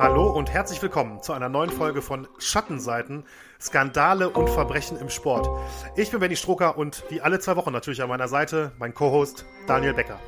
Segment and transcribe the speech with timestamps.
[0.00, 3.24] Hallo und herzlich willkommen zu einer neuen Folge von Schattenseiten,
[3.60, 5.46] Skandale und Verbrechen im Sport.
[5.94, 9.44] Ich bin Benny Stroker und wie alle zwei Wochen natürlich an meiner Seite mein Co-Host
[9.66, 10.18] Daniel Becker.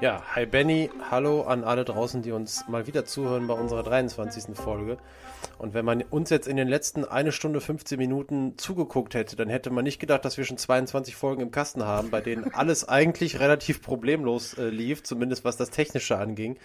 [0.00, 4.56] Ja, hi Benny, hallo an alle draußen, die uns mal wieder zuhören bei unserer 23.
[4.56, 4.96] Folge.
[5.58, 9.50] Und wenn man uns jetzt in den letzten eine Stunde 15 Minuten zugeguckt hätte, dann
[9.50, 12.88] hätte man nicht gedacht, dass wir schon 22 Folgen im Kasten haben, bei denen alles
[12.88, 16.56] eigentlich relativ problemlos äh, lief, zumindest was das Technische anging.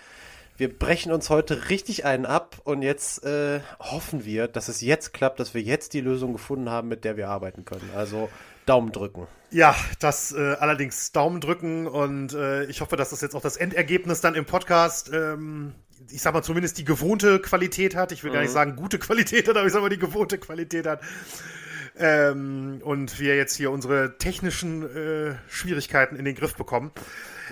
[0.61, 5.11] Wir brechen uns heute richtig einen ab und jetzt äh, hoffen wir, dass es jetzt
[5.11, 7.89] klappt, dass wir jetzt die Lösung gefunden haben, mit der wir arbeiten können.
[7.95, 8.29] Also
[8.67, 9.25] Daumen drücken.
[9.49, 13.57] Ja, das äh, allerdings Daumen drücken und äh, ich hoffe, dass das jetzt auch das
[13.57, 15.73] Endergebnis dann im Podcast, ähm,
[16.11, 18.11] ich sag mal zumindest die gewohnte Qualität hat.
[18.11, 18.35] Ich will mhm.
[18.35, 18.53] gar nicht mhm.
[18.53, 21.01] sagen gute Qualität hat, aber ich sag mal die gewohnte Qualität hat.
[21.97, 26.91] Ähm, und wir jetzt hier unsere technischen äh, Schwierigkeiten in den Griff bekommen.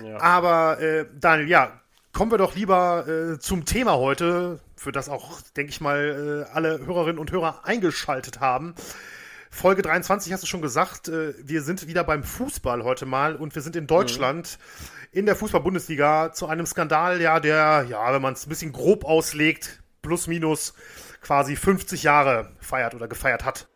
[0.00, 0.20] Ja.
[0.20, 1.79] Aber äh, Daniel, ja,
[2.12, 6.52] kommen wir doch lieber äh, zum Thema heute, für das auch, denke ich mal, äh,
[6.52, 8.74] alle Hörerinnen und Hörer eingeschaltet haben.
[9.50, 13.54] Folge 23 hast du schon gesagt, äh, wir sind wieder beim Fußball heute mal und
[13.54, 15.18] wir sind in Deutschland mhm.
[15.18, 19.04] in der Fußball-Bundesliga zu einem Skandal, ja, der, ja, wenn man es ein bisschen grob
[19.04, 20.74] auslegt, plus minus
[21.20, 23.68] quasi 50 Jahre feiert oder gefeiert hat.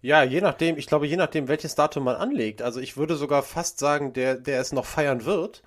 [0.00, 2.62] Ja, je nachdem, ich glaube, je nachdem, welches Datum man anlegt.
[2.62, 5.62] Also ich würde sogar fast sagen, der, der es noch feiern wird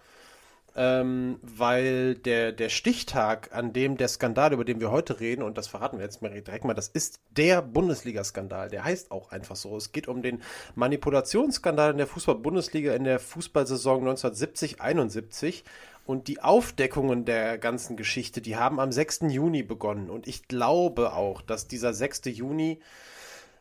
[0.75, 5.57] ähm, weil der, der Stichtag, an dem der Skandal, über den wir heute reden, und
[5.57, 8.69] das verraten wir jetzt mal direkt mal, das ist der Bundesliga-Skandal.
[8.69, 9.75] Der heißt auch einfach so.
[9.75, 10.41] Es geht um den
[10.75, 15.63] Manipulationsskandal in der Fußball-Bundesliga in der Fußballsaison 1970-71.
[16.05, 19.21] Und die Aufdeckungen der ganzen Geschichte, die haben am 6.
[19.29, 20.09] Juni begonnen.
[20.09, 22.21] Und ich glaube auch, dass dieser 6.
[22.25, 22.79] Juni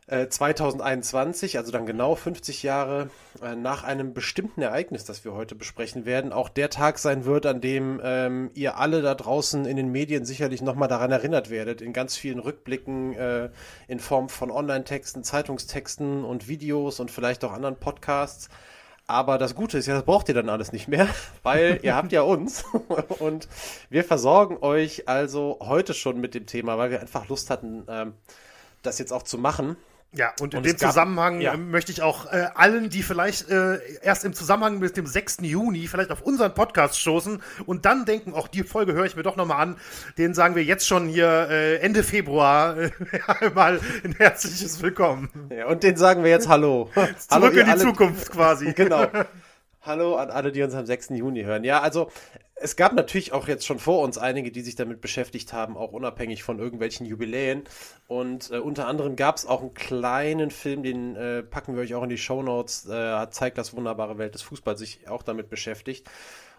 [0.07, 3.09] 2021, äh, also dann genau 50 Jahre
[3.41, 7.45] äh, nach einem bestimmten Ereignis, das wir heute besprechen werden, auch der Tag sein wird,
[7.45, 11.81] an dem ähm, ihr alle da draußen in den Medien sicherlich nochmal daran erinnert werdet,
[11.81, 13.49] in ganz vielen Rückblicken äh,
[13.87, 18.49] in Form von Online-Texten, Zeitungstexten und Videos und vielleicht auch anderen Podcasts.
[19.07, 21.07] Aber das Gute ist ja, das braucht ihr dann alles nicht mehr,
[21.43, 22.65] weil ihr habt ja uns
[23.19, 23.47] und
[23.89, 28.13] wir versorgen euch also heute schon mit dem Thema, weil wir einfach Lust hatten, ähm,
[28.81, 29.77] das jetzt auch zu machen.
[30.13, 31.55] Ja, und in und dem gab, Zusammenhang ja.
[31.55, 35.37] möchte ich auch äh, allen, die vielleicht äh, erst im Zusammenhang mit dem 6.
[35.43, 39.23] Juni vielleicht auf unseren Podcast stoßen und dann denken, auch die Folge höre ich mir
[39.23, 39.77] doch nochmal an,
[40.17, 42.91] denen sagen wir jetzt schon hier äh, Ende Februar äh,
[43.39, 45.29] einmal ein herzliches Willkommen.
[45.49, 46.89] Ja, und denen sagen wir jetzt Hallo.
[46.93, 48.73] Zurück Hallo, in die alle, Zukunft quasi.
[48.81, 49.07] Genau.
[49.83, 51.09] Hallo an alle, die uns am 6.
[51.11, 51.63] Juni hören.
[51.63, 52.11] Ja, also
[52.61, 55.91] es gab natürlich auch jetzt schon vor uns einige, die sich damit beschäftigt haben, auch
[55.91, 57.63] unabhängig von irgendwelchen Jubiläen.
[58.07, 61.95] Und äh, unter anderem gab es auch einen kleinen Film, den äh, packen wir euch
[61.95, 62.87] auch in die Show Notes.
[62.87, 66.09] Äh, zeigt das wunderbare Welt des Fußballs sich auch damit beschäftigt.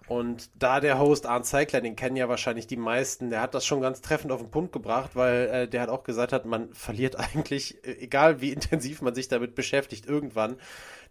[0.09, 3.65] Und da der Host Arndt Zeigler, den kennen ja wahrscheinlich die meisten, der hat das
[3.65, 6.73] schon ganz treffend auf den Punkt gebracht, weil äh, der hat auch gesagt hat, man
[6.75, 10.57] verliert eigentlich, äh, egal wie intensiv man sich damit beschäftigt, irgendwann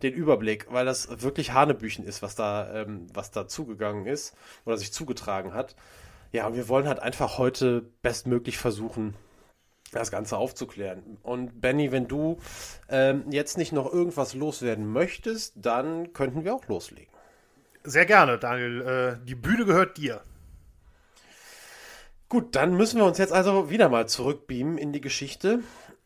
[0.02, 4.36] den Überblick, weil das wirklich Hanebüchen ist, was da, ähm, was da zugegangen ist
[4.66, 5.76] oder sich zugetragen hat.
[6.32, 9.16] Ja, und wir wollen halt einfach heute bestmöglich versuchen,
[9.92, 11.18] das Ganze aufzuklären.
[11.22, 12.38] Und Benny, wenn du
[12.90, 17.11] ähm, jetzt nicht noch irgendwas loswerden möchtest, dann könnten wir auch loslegen.
[17.84, 18.82] Sehr gerne, Daniel.
[19.22, 20.22] Äh, die Bühne gehört dir.
[22.30, 25.60] Gut, dann müssen wir uns jetzt also wieder mal zurückbeamen in die Geschichte.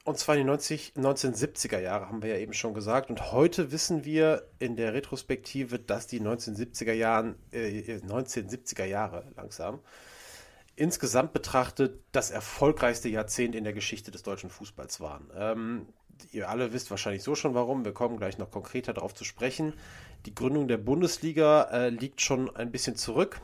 [0.04, 3.10] Und zwar in die 90, 1970er Jahre, haben wir ja eben schon gesagt.
[3.10, 9.82] Und heute wissen wir in der Retrospektive, dass die 1970er, Jahren, äh, 1970er Jahre langsam
[10.76, 15.30] insgesamt betrachtet das erfolgreichste Jahrzehnt in der Geschichte des deutschen Fußballs waren.
[15.36, 15.88] Ähm,
[16.32, 17.86] ihr alle wisst wahrscheinlich so schon warum.
[17.86, 19.74] Wir kommen gleich noch konkreter darauf zu sprechen.
[20.26, 23.42] Die Gründung der Bundesliga äh, liegt schon ein bisschen zurück.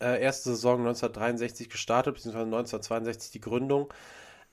[0.00, 3.92] Äh, erste Saison 1963 gestartet, beziehungsweise 1962 die Gründung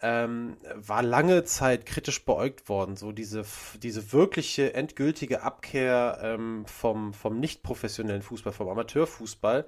[0.01, 2.95] ähm, war lange Zeit kritisch beäugt worden.
[2.95, 3.45] So diese,
[3.81, 9.65] diese wirkliche endgültige Abkehr ähm, vom, vom nicht professionellen Fußball, vom Amateurfußball.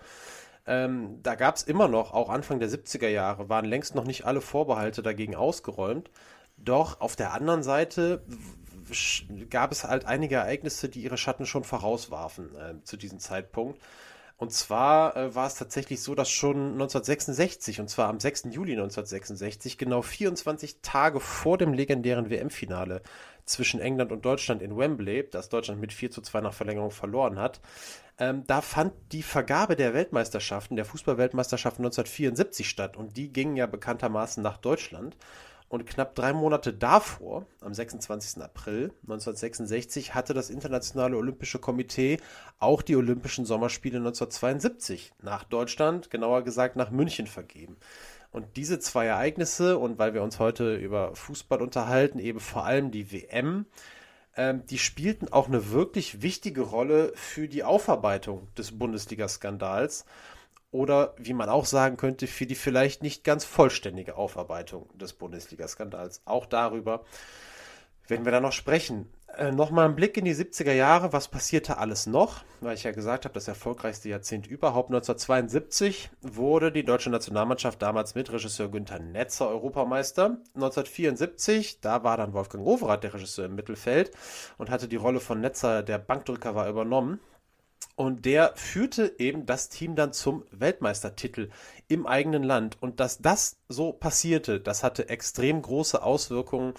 [0.67, 4.25] Ähm, da gab es immer noch, auch Anfang der 70er Jahre, waren längst noch nicht
[4.25, 6.09] alle Vorbehalte dagegen ausgeräumt.
[6.57, 8.23] Doch auf der anderen Seite
[9.49, 13.79] gab es halt einige Ereignisse, die ihre Schatten schon vorauswarfen äh, zu diesem Zeitpunkt.
[14.37, 18.45] Und zwar äh, war es tatsächlich so, dass schon 1966, und zwar am 6.
[18.49, 23.03] Juli 1966, genau 24 Tage vor dem legendären WM-Finale
[23.45, 27.37] zwischen England und Deutschland in Wembley, das Deutschland mit 4 zu 2 nach Verlängerung verloren
[27.37, 27.61] hat,
[28.17, 32.97] ähm, da fand die Vergabe der Weltmeisterschaften, der Fußballweltmeisterschaften 1974 statt.
[32.97, 35.15] Und die gingen ja bekanntermaßen nach Deutschland.
[35.71, 38.43] Und knapp drei Monate davor, am 26.
[38.43, 42.17] April 1966, hatte das Internationale Olympische Komitee
[42.59, 47.77] auch die Olympischen Sommerspiele 1972 nach Deutschland, genauer gesagt nach München vergeben.
[48.33, 52.91] Und diese zwei Ereignisse, und weil wir uns heute über Fußball unterhalten, eben vor allem
[52.91, 53.65] die WM,
[54.35, 60.03] ähm, die spielten auch eine wirklich wichtige Rolle für die Aufarbeitung des Bundesliga-Skandals
[60.71, 66.21] oder wie man auch sagen könnte, für die vielleicht nicht ganz vollständige Aufarbeitung des Bundesliga-Skandals.
[66.25, 67.03] Auch darüber
[68.07, 69.11] werden wir da noch sprechen.
[69.37, 71.13] Äh, Nochmal ein Blick in die 70er Jahre.
[71.13, 72.43] Was passierte alles noch?
[72.59, 74.89] Weil ich ja gesagt habe, das erfolgreichste Jahrzehnt überhaupt.
[74.89, 80.37] 1972 wurde die deutsche Nationalmannschaft damals mit Regisseur Günther Netzer Europameister.
[80.55, 84.11] 1974, da war dann Wolfgang Overath der Regisseur im Mittelfeld
[84.57, 87.19] und hatte die Rolle von Netzer, der Bankdrücker war, übernommen.
[88.01, 91.51] Und der führte eben das Team dann zum Weltmeistertitel
[91.87, 92.81] im eigenen Land.
[92.81, 96.73] Und dass das so passierte, das hatte extrem große Auswirkungen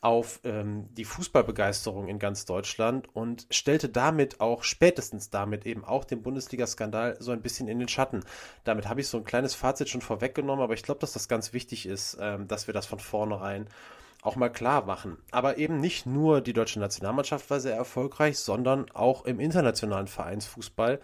[0.00, 6.04] auf ähm, die Fußballbegeisterung in ganz Deutschland und stellte damit auch, spätestens damit eben auch
[6.04, 8.24] den Bundesliga-Skandal so ein bisschen in den Schatten.
[8.64, 11.52] Damit habe ich so ein kleines Fazit schon vorweggenommen, aber ich glaube, dass das ganz
[11.52, 13.68] wichtig ist, ähm, dass wir das von vornherein
[14.24, 15.18] auch mal klar machen.
[15.30, 20.98] Aber eben nicht nur die deutsche Nationalmannschaft war sehr erfolgreich, sondern auch im internationalen Vereinsfußball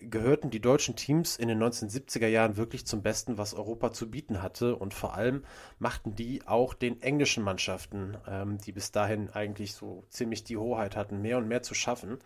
[0.00, 4.42] gehörten die deutschen Teams in den 1970er Jahren wirklich zum Besten, was Europa zu bieten
[4.42, 4.76] hatte.
[4.76, 5.44] Und vor allem
[5.78, 10.96] machten die auch den englischen Mannschaften, ähm, die bis dahin eigentlich so ziemlich die Hoheit
[10.96, 12.18] hatten, mehr und mehr zu schaffen.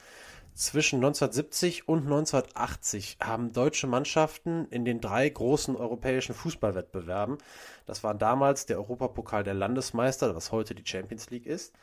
[0.54, 7.38] Zwischen 1970 und 1980 haben deutsche Mannschaften in den drei großen europäischen Fußballwettbewerben,
[7.86, 11.74] das war damals der Europapokal der Landesmeister, was heute die Champions League ist,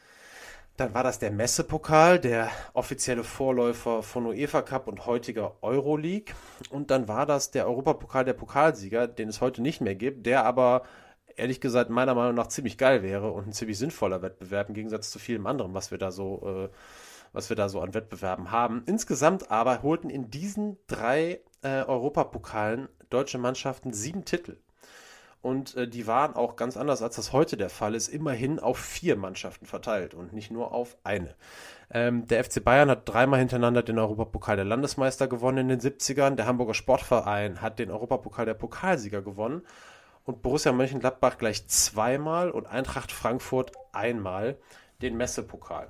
[0.78, 6.34] dann war das der Messepokal, der offizielle Vorläufer von UEFA Cup und heutiger Euroleague.
[6.70, 10.46] Und dann war das der Europapokal der Pokalsieger, den es heute nicht mehr gibt, der
[10.46, 10.84] aber
[11.36, 15.12] ehrlich gesagt meiner Meinung nach ziemlich geil wäre und ein ziemlich sinnvoller Wettbewerb im Gegensatz
[15.12, 16.70] zu vielem anderen, was wir da so, äh,
[17.34, 18.84] was wir da so an Wettbewerben haben.
[18.86, 24.58] Insgesamt aber holten in diesen drei äh, Europapokalen deutsche Mannschaften sieben Titel.
[25.42, 28.78] Und äh, die waren auch ganz anders, als das heute der Fall ist, immerhin auf
[28.78, 31.36] vier Mannschaften verteilt und nicht nur auf eine.
[31.92, 36.36] Ähm, der FC Bayern hat dreimal hintereinander den Europapokal der Landesmeister gewonnen in den 70ern.
[36.36, 39.64] Der Hamburger Sportverein hat den Europapokal der Pokalsieger gewonnen.
[40.24, 44.58] Und Borussia Mönchengladbach gleich zweimal und Eintracht Frankfurt einmal
[45.02, 45.90] den Messepokal.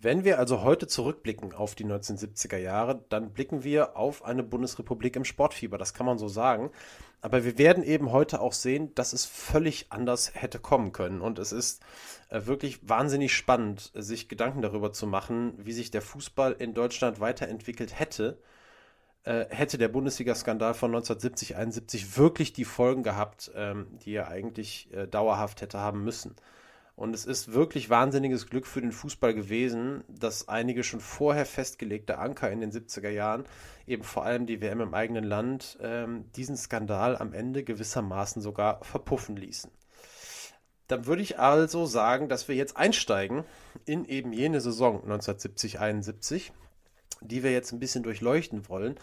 [0.00, 5.16] Wenn wir also heute zurückblicken auf die 1970er Jahre, dann blicken wir auf eine Bundesrepublik
[5.16, 6.70] im Sportfieber, das kann man so sagen.
[7.20, 11.20] Aber wir werden eben heute auch sehen, dass es völlig anders hätte kommen können.
[11.20, 11.82] Und es ist
[12.28, 17.18] äh, wirklich wahnsinnig spannend, sich Gedanken darüber zu machen, wie sich der Fußball in Deutschland
[17.18, 18.38] weiterentwickelt hätte,
[19.24, 24.92] äh, hätte der Bundesliga-Skandal von 1970, 71 wirklich die Folgen gehabt, ähm, die er eigentlich
[24.92, 26.36] äh, dauerhaft hätte haben müssen.
[26.98, 32.18] Und es ist wirklich wahnsinniges Glück für den Fußball gewesen, dass einige schon vorher festgelegte
[32.18, 33.44] Anker in den 70er Jahren,
[33.86, 38.82] eben vor allem die WM im eigenen Land, ähm, diesen Skandal am Ende gewissermaßen sogar
[38.82, 39.70] verpuffen ließen.
[40.88, 43.44] Dann würde ich also sagen, dass wir jetzt einsteigen
[43.84, 46.50] in eben jene Saison 1970-71,
[47.20, 48.96] die wir jetzt ein bisschen durchleuchten wollen.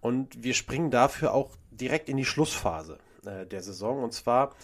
[0.00, 4.04] Und wir springen dafür auch direkt in die Schlussphase äh, der Saison.
[4.04, 4.54] Und zwar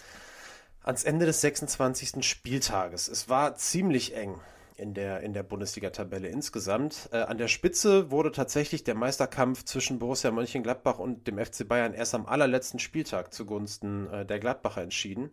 [0.87, 2.23] ans Ende des 26.
[2.25, 3.09] Spieltages.
[3.09, 4.39] Es war ziemlich eng
[4.77, 7.09] in der, in der Bundesliga-Tabelle insgesamt.
[7.11, 11.93] Äh, an der Spitze wurde tatsächlich der Meisterkampf zwischen Borussia Mönchengladbach und dem FC Bayern
[11.93, 15.31] erst am allerletzten Spieltag zugunsten äh, der Gladbacher entschieden.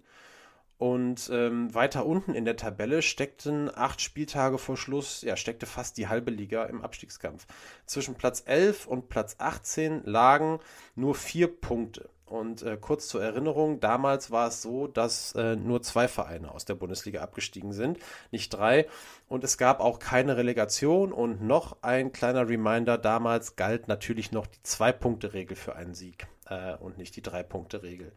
[0.77, 5.99] Und ähm, weiter unten in der Tabelle steckten acht Spieltage vor Schluss, ja, steckte fast
[5.99, 7.47] die halbe Liga im Abstiegskampf.
[7.87, 10.59] Zwischen Platz 11 und Platz 18 lagen
[10.97, 12.11] nur vier Punkte.
[12.27, 16.65] Und äh, kurz zur Erinnerung, damals war es so, dass äh, nur zwei Vereine aus
[16.65, 17.99] der Bundesliga abgestiegen sind,
[18.31, 18.87] nicht drei.
[19.29, 21.13] Und es gab auch keine Relegation.
[21.13, 26.75] Und noch ein kleiner Reminder, damals galt natürlich noch die Zwei-Punkte-Regel für einen Sieg äh,
[26.77, 28.13] und nicht die Drei-Punkte-Regel.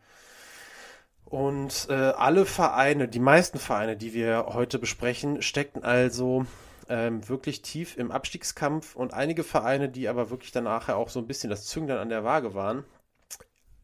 [1.25, 6.45] Und äh, alle Vereine, die meisten Vereine, die wir heute besprechen, steckten also
[6.87, 11.27] ähm, wirklich tief im Abstiegskampf und einige Vereine, die aber wirklich danach auch so ein
[11.27, 12.85] bisschen das Zünglein an der Waage waren,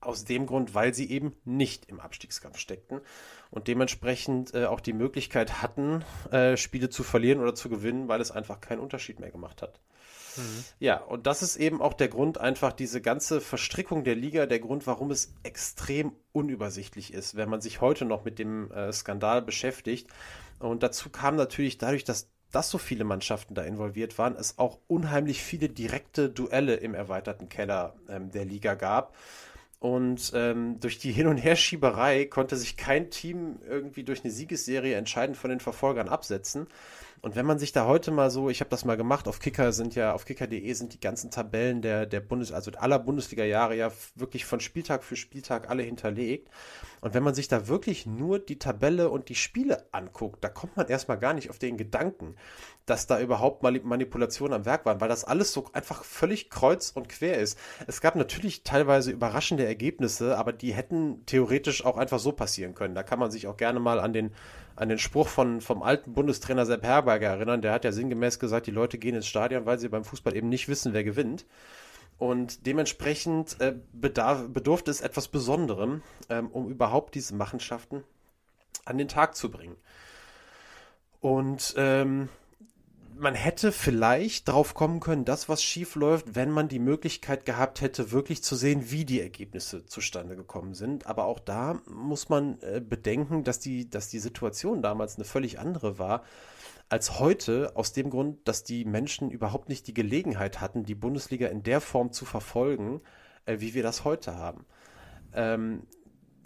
[0.05, 3.01] aus dem Grund, weil sie eben nicht im Abstiegskampf steckten
[3.51, 8.21] und dementsprechend äh, auch die Möglichkeit hatten, äh, Spiele zu verlieren oder zu gewinnen, weil
[8.21, 9.79] es einfach keinen Unterschied mehr gemacht hat.
[10.37, 10.63] Mhm.
[10.79, 14.59] Ja, und das ist eben auch der Grund, einfach diese ganze Verstrickung der Liga, der
[14.59, 19.41] Grund, warum es extrem unübersichtlich ist, wenn man sich heute noch mit dem äh, Skandal
[19.41, 20.09] beschäftigt.
[20.59, 24.77] Und dazu kam natürlich dadurch, dass dass so viele Mannschaften da involviert waren, es auch
[24.87, 29.15] unheimlich viele direkte Duelle im erweiterten Keller ähm, der Liga gab.
[29.83, 34.95] Und ähm, durch die Hin- und Herschieberei konnte sich kein Team irgendwie durch eine Siegesserie
[34.95, 36.67] entscheidend von den Verfolgern absetzen.
[37.23, 39.71] Und wenn man sich da heute mal so, ich habe das mal gemacht, auf Kicker
[39.71, 43.93] sind ja, auf kicker.de sind die ganzen Tabellen der, der Bundes, also aller Bundesliga-Jahre ja
[44.15, 46.49] wirklich von Spieltag für Spieltag alle hinterlegt.
[46.99, 50.75] Und wenn man sich da wirklich nur die Tabelle und die Spiele anguckt, da kommt
[50.75, 52.35] man erstmal gar nicht auf den Gedanken,
[52.85, 57.07] dass da überhaupt Manipulationen am Werk waren, weil das alles so einfach völlig kreuz und
[57.07, 57.57] quer ist.
[57.87, 62.95] Es gab natürlich teilweise überraschende Ergebnisse, aber die hätten theoretisch auch einfach so passieren können.
[62.95, 64.33] Da kann man sich auch gerne mal an den
[64.75, 67.61] an den Spruch von, vom alten Bundestrainer Sepp Herberger erinnern.
[67.61, 70.49] Der hat ja sinngemäß gesagt, die Leute gehen ins Stadion, weil sie beim Fußball eben
[70.49, 71.45] nicht wissen, wer gewinnt.
[72.17, 78.03] Und dementsprechend äh, bedarf, bedurfte es etwas Besonderem, ähm, um überhaupt diese Machenschaften
[78.85, 79.75] an den Tag zu bringen.
[81.21, 82.29] Und ähm,
[83.23, 87.81] man hätte vielleicht drauf kommen können, dass was schief läuft, wenn man die Möglichkeit gehabt
[87.81, 91.07] hätte, wirklich zu sehen, wie die Ergebnisse zustande gekommen sind.
[91.07, 95.57] Aber auch da muss man äh, bedenken, dass die, dass die Situation damals eine völlig
[95.57, 96.23] andere war
[96.89, 101.47] als heute, aus dem Grund, dass die Menschen überhaupt nicht die Gelegenheit hatten, die Bundesliga
[101.47, 103.01] in der Form zu verfolgen,
[103.45, 104.65] äh, wie wir das heute haben.
[105.33, 105.87] Ähm,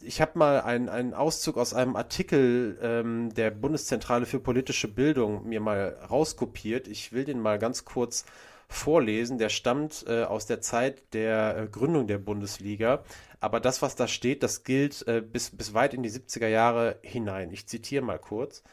[0.02, 5.60] ich habe mal einen Auszug aus einem Artikel ähm, der Bundeszentrale für politische Bildung mir
[5.60, 6.88] mal rauskopiert.
[6.88, 8.26] Ich will den mal ganz kurz
[8.70, 9.38] vorlesen.
[9.38, 13.04] Der stammt äh, aus der Zeit der äh, Gründung der Bundesliga.
[13.40, 17.00] Aber das, was da steht, das gilt äh, bis, bis weit in die 70er Jahre
[17.02, 17.52] hinein.
[17.52, 18.64] Ich zitiere mal kurz.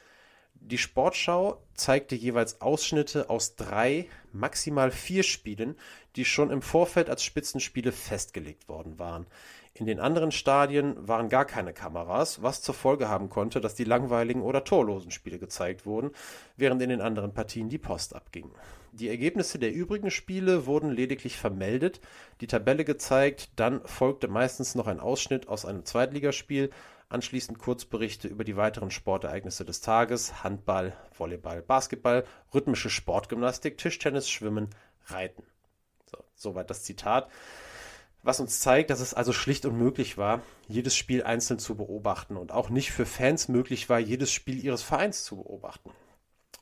[0.54, 5.76] Die Sportschau zeigte jeweils Ausschnitte aus drei, maximal vier Spielen,
[6.16, 9.26] die schon im Vorfeld als Spitzenspiele festgelegt worden waren.
[9.76, 13.82] In den anderen Stadien waren gar keine Kameras, was zur Folge haben konnte, dass die
[13.82, 16.12] langweiligen oder torlosen Spiele gezeigt wurden,
[16.56, 18.52] während in den anderen Partien die Post abging.
[18.92, 22.00] Die Ergebnisse der übrigen Spiele wurden lediglich vermeldet,
[22.40, 26.70] die Tabelle gezeigt, dann folgte meistens noch ein Ausschnitt aus einem Zweitligaspiel,
[27.08, 34.70] anschließend Kurzberichte über die weiteren Sportereignisse des Tages, Handball, Volleyball, Basketball, rhythmische Sportgymnastik, Tischtennis, Schwimmen,
[35.06, 35.42] Reiten.
[36.06, 37.28] So, soweit das Zitat
[38.24, 42.52] was uns zeigt, dass es also schlicht unmöglich war, jedes Spiel einzeln zu beobachten und
[42.52, 45.90] auch nicht für Fans möglich war, jedes Spiel ihres Vereins zu beobachten.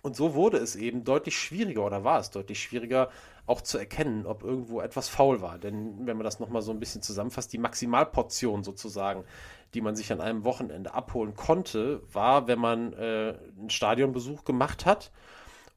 [0.02, 3.09] Und so wurde es eben deutlich schwieriger oder war es deutlich schwieriger,
[3.47, 5.59] auch zu erkennen, ob irgendwo etwas faul war.
[5.59, 9.25] Denn wenn man das nochmal so ein bisschen zusammenfasst, die Maximalportion sozusagen,
[9.75, 14.85] die man sich an einem Wochenende abholen konnte, war, wenn man äh, einen Stadionbesuch gemacht
[14.87, 15.12] hat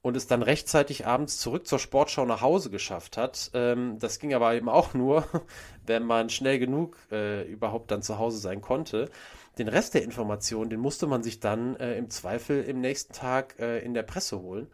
[0.05, 3.50] und es dann rechtzeitig abends zurück zur Sportschau nach Hause geschafft hat.
[3.55, 5.27] Ähm, das ging aber eben auch nur,
[5.88, 9.09] wenn man schnell genug äh, überhaupt dann zu Hause sein konnte.
[9.57, 13.55] Den Rest der Informationen, den musste man sich dann äh, im Zweifel im nächsten Tag
[13.57, 14.67] äh, in der Presse holen.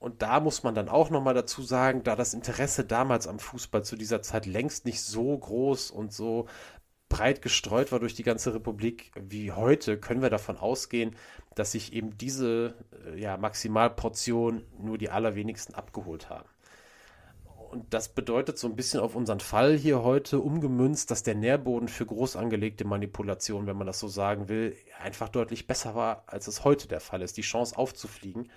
[0.00, 3.84] Und da muss man dann auch nochmal dazu sagen, da das Interesse damals am Fußball
[3.84, 6.48] zu dieser Zeit längst nicht so groß und so
[7.12, 11.14] breit gestreut war durch die ganze Republik wie heute, können wir davon ausgehen,
[11.54, 12.74] dass sich eben diese
[13.06, 16.48] äh, ja, Maximalportion nur die allerwenigsten abgeholt haben.
[17.70, 21.88] Und das bedeutet so ein bisschen auf unseren Fall hier heute umgemünzt, dass der Nährboden
[21.88, 26.46] für groß angelegte Manipulationen, wenn man das so sagen will, einfach deutlich besser war, als
[26.46, 27.36] es heute der Fall ist.
[27.36, 28.50] Die Chance aufzufliegen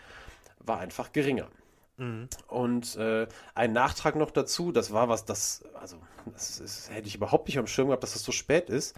[0.59, 1.49] war einfach geringer.
[1.97, 2.29] Mhm.
[2.47, 5.97] Und äh, ein Nachtrag noch dazu, das war was, das, also,
[6.33, 8.95] das, ist, hätte ich überhaupt nicht am Schirm gehabt, dass das so spät ist.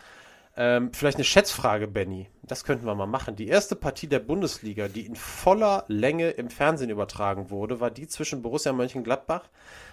[0.59, 2.31] Ähm, vielleicht eine Schätzfrage, Benny.
[2.41, 3.35] Das könnten wir mal machen.
[3.35, 8.07] Die erste Partie der Bundesliga, die in voller Länge im Fernsehen übertragen wurde, war die
[8.07, 9.43] zwischen Borussia Mönchengladbach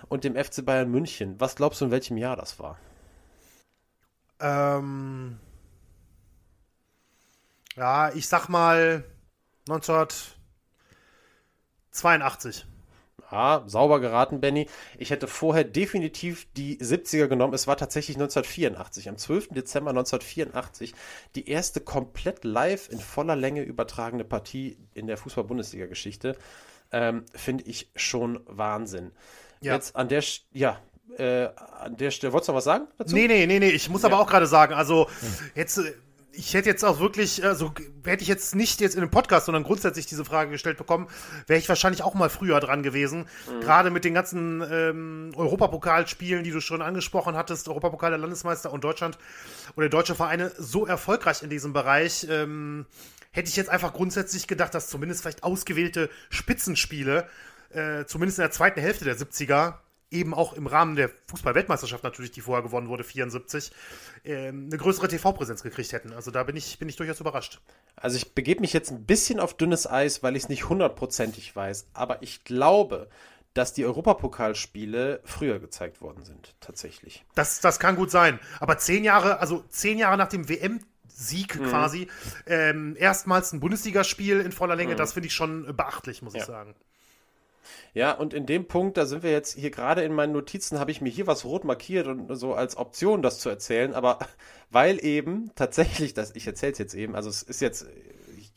[0.09, 1.39] und dem FC Bayern München.
[1.39, 2.79] Was glaubst du, in welchem Jahr das war?
[4.41, 5.39] Ähm,
[7.77, 9.05] ja, ich sag mal
[9.69, 12.65] 1982.
[13.35, 14.69] Ja, sauber geraten, Benny.
[14.97, 17.53] Ich hätte vorher definitiv die 70er genommen.
[17.53, 19.49] Es war tatsächlich 1984, am 12.
[19.49, 20.95] Dezember 1984,
[21.35, 26.37] die erste komplett live in voller Länge übertragene Partie in der Fußball-Bundesliga-Geschichte.
[26.93, 29.11] Ähm, Finde ich schon Wahnsinn.
[29.61, 29.75] Ja.
[29.75, 30.23] Jetzt an der,
[30.53, 30.79] ja,
[31.19, 31.49] äh,
[31.81, 33.17] an der Stelle, wolltest du noch was sagen dazu?
[33.17, 33.71] Nee, nee, nee, nee.
[33.71, 34.11] Ich muss ja.
[34.11, 35.09] aber auch gerade sagen, also
[35.57, 35.93] jetzt äh,
[36.37, 37.73] ich hätte jetzt auch wirklich, also
[38.05, 41.09] hätte ich jetzt nicht jetzt in einem Podcast, sondern grundsätzlich diese Frage gestellt bekommen,
[41.47, 43.27] wäre ich wahrscheinlich auch mal früher dran gewesen.
[43.49, 43.61] Mhm.
[43.61, 48.85] Gerade mit den ganzen ähm, Europapokalspielen, die du schon angesprochen hattest, Europapokal der Landesmeister und
[48.85, 49.19] Deutschland
[49.77, 52.27] oder deutsche Vereine so erfolgreich in diesem Bereich.
[52.29, 52.87] Ähm,
[53.31, 57.29] hätte ich jetzt einfach grundsätzlich gedacht, dass zumindest vielleicht ausgewählte Spitzenspiele,
[57.71, 59.75] äh, zumindest in der zweiten Hälfte der 70er,
[60.15, 63.73] eben auch im Rahmen der Fußball-Weltmeisterschaft natürlich, die vorher gewonnen wurde, 74,
[64.23, 66.13] äh, eine größere TV-Präsenz gekriegt hätten.
[66.13, 67.61] Also da bin ich, bin ich durchaus überrascht.
[67.97, 71.55] Also ich begebe mich jetzt ein bisschen auf dünnes Eis, weil ich es nicht hundertprozentig
[71.55, 73.09] weiß, aber ich glaube,
[73.53, 77.25] dass die Europapokalspiele früher gezeigt worden sind, tatsächlich.
[77.35, 78.41] Das, das kann gut sein.
[78.59, 80.81] Aber zehn Jahre, also zehn Jahre nach dem WM
[81.15, 81.69] Sieg mhm.
[81.69, 82.09] quasi.
[82.47, 84.99] Ähm, erstmals ein Bundesligaspiel in voller Länge, mhm.
[84.99, 86.41] das finde ich schon beachtlich, muss ja.
[86.41, 86.75] ich sagen.
[87.95, 90.91] Ja, und in dem Punkt, da sind wir jetzt hier gerade in meinen Notizen, habe
[90.91, 94.19] ich mir hier was rot markiert und so als Option das zu erzählen, aber
[94.71, 97.87] weil eben tatsächlich, das, ich erzähle es jetzt eben, also es ist jetzt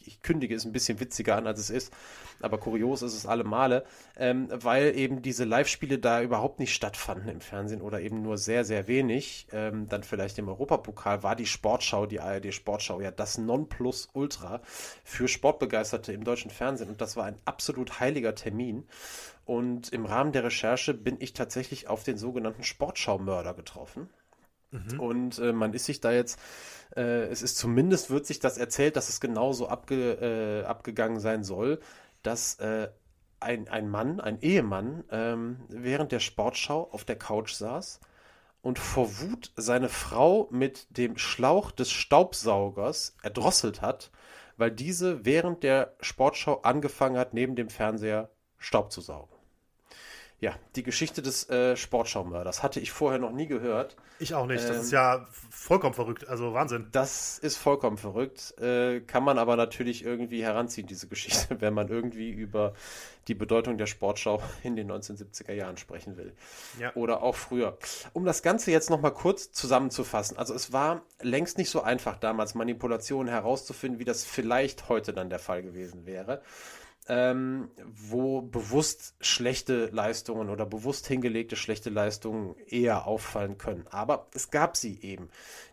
[0.08, 1.94] ich kündige es ein bisschen witziger an, als es ist,
[2.42, 3.86] aber kurios ist es alle Male,
[4.18, 8.66] ähm, weil eben diese Live-Spiele da überhaupt nicht stattfanden im Fernsehen oder eben nur sehr,
[8.66, 9.48] sehr wenig.
[9.52, 14.62] Ähm, dann vielleicht im Europapokal war die Sportschau, die ARD Sportschau, ja das Nonplusultra
[15.04, 18.88] für Sportbegeisterte im deutschen Fernsehen und das war ein absolut heiliger Termin.
[19.46, 24.10] Und im Rahmen der Recherche bin ich tatsächlich auf den sogenannten Sportschaumörder getroffen.
[24.72, 25.00] Mhm.
[25.00, 26.40] Und äh, man ist sich da jetzt,
[26.96, 31.44] äh, es ist zumindest, wird sich das erzählt, dass es genauso abge, äh, abgegangen sein
[31.44, 31.80] soll,
[32.24, 32.90] dass äh,
[33.40, 38.00] ein, ein Mann, ein Ehemann, ähm, während der Sportschau auf der Couch saß
[38.62, 44.12] und vor Wut seine Frau mit dem Schlauch des Staubsaugers erdrosselt hat,
[44.58, 49.37] weil diese während der Sportschau angefangen hat, neben dem Fernseher Staub zu saugen.
[50.40, 53.96] Ja, die Geschichte des äh, Sportschaumörders hatte ich vorher noch nie gehört.
[54.20, 54.64] Ich auch nicht.
[54.64, 56.28] Das ähm, ist ja vollkommen verrückt.
[56.28, 56.90] Also Wahnsinn.
[56.92, 58.54] Das ist vollkommen verrückt.
[58.60, 62.74] Äh, kann man aber natürlich irgendwie heranziehen, diese Geschichte, wenn man irgendwie über
[63.28, 66.34] die Bedeutung der Sportschau in den 1970er Jahren sprechen will.
[66.80, 66.94] Ja.
[66.94, 67.76] Oder auch früher.
[68.14, 70.38] Um das Ganze jetzt nochmal kurz zusammenzufassen.
[70.38, 75.32] Also es war längst nicht so einfach damals, Manipulationen herauszufinden, wie das vielleicht heute dann
[75.32, 76.44] der Fall gewesen wäre
[77.10, 83.86] ähm, wo bewusst schlechte Leistungen oder bewusst hingelegte schlechte Leistungen eher auffallen können.
[83.90, 85.30] Aber es gab sie eben,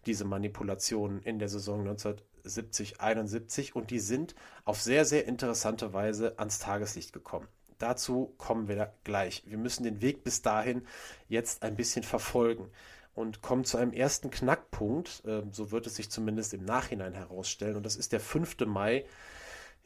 [0.07, 6.39] diese Manipulationen in der Saison 1970, 71 und die sind auf sehr, sehr interessante Weise
[6.39, 7.49] ans Tageslicht gekommen.
[7.79, 9.43] Dazu kommen wir gleich.
[9.47, 10.87] Wir müssen den Weg bis dahin
[11.29, 12.71] jetzt ein bisschen verfolgen
[13.15, 17.77] und kommen zu einem ersten Knackpunkt, äh, so wird es sich zumindest im Nachhinein herausstellen,
[17.77, 18.67] und das ist der 5.
[18.67, 19.05] Mai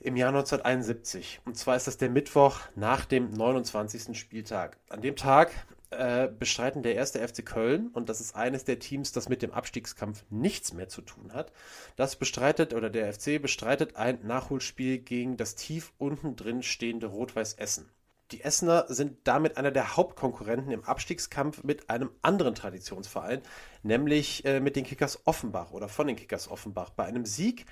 [0.01, 1.41] im Jahr 1971.
[1.45, 4.19] Und zwar ist das der Mittwoch nach dem 29.
[4.19, 4.79] Spieltag.
[4.89, 5.51] An dem Tag
[5.91, 9.53] äh, bestreiten der erste FC Köln, und das ist eines der Teams, das mit dem
[9.53, 11.53] Abstiegskampf nichts mehr zu tun hat.
[11.97, 17.55] Das bestreitet, oder der FC bestreitet ein Nachholspiel gegen das tief unten drin stehende Rot-Weiß
[17.55, 17.89] Essen.
[18.31, 23.41] Die Essener sind damit einer der Hauptkonkurrenten im Abstiegskampf mit einem anderen Traditionsverein,
[23.83, 26.91] nämlich äh, mit den Kickers Offenbach oder von den Kickers Offenbach.
[26.91, 27.65] Bei einem Sieg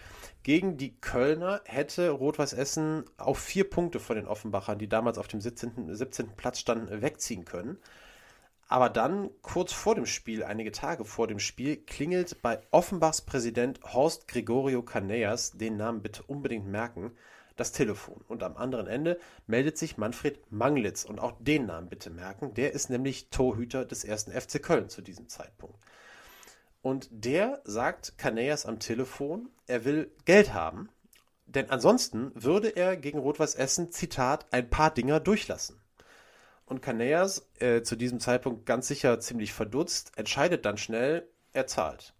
[0.44, 5.28] gegen die Kölner hätte Rot-Weiß Essen auf vier Punkte von den Offenbachern, die damals auf
[5.28, 5.94] dem 17.
[5.94, 6.36] 17.
[6.36, 7.76] Platz standen, wegziehen können.
[8.68, 13.80] Aber dann, kurz vor dem Spiel, einige Tage vor dem Spiel, klingelt bei Offenbachs Präsident
[13.92, 17.12] Horst Gregorio Caneas, den Namen bitte unbedingt merken,
[17.56, 18.22] das Telefon.
[18.28, 21.04] Und am anderen Ende meldet sich Manfred Manglitz.
[21.04, 22.54] Und auch den Namen bitte merken.
[22.54, 25.78] Der ist nämlich Torhüter des ersten FC Köln zu diesem Zeitpunkt.
[26.82, 30.88] Und der sagt Kaneas am Telefon, er will Geld haben,
[31.46, 35.80] denn ansonsten würde er gegen Rot-Weiß Essen, Zitat, ein paar Dinger durchlassen.
[36.64, 42.14] Und Kaneas, äh, zu diesem Zeitpunkt ganz sicher ziemlich verdutzt, entscheidet dann schnell, er zahlt.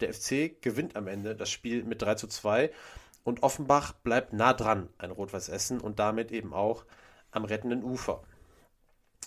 [0.00, 2.70] Der FC gewinnt am Ende das Spiel mit 3 zu 2
[3.24, 6.84] und Offenbach bleibt nah dran an Rot-Weiß Essen und damit eben auch
[7.30, 8.22] am rettenden Ufer.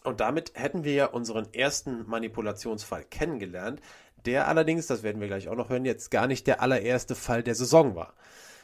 [0.04, 3.82] Und damit hätten wir ja unseren ersten Manipulationsfall kennengelernt,
[4.26, 7.44] der allerdings, das werden wir gleich auch noch hören, jetzt gar nicht der allererste Fall
[7.44, 8.14] der Saison war.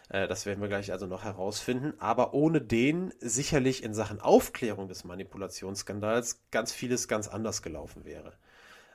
[0.10, 1.94] Äh, das werden wir gleich also noch herausfinden.
[2.00, 8.34] Aber ohne den sicherlich in Sachen Aufklärung des Manipulationsskandals ganz vieles ganz anders gelaufen wäre.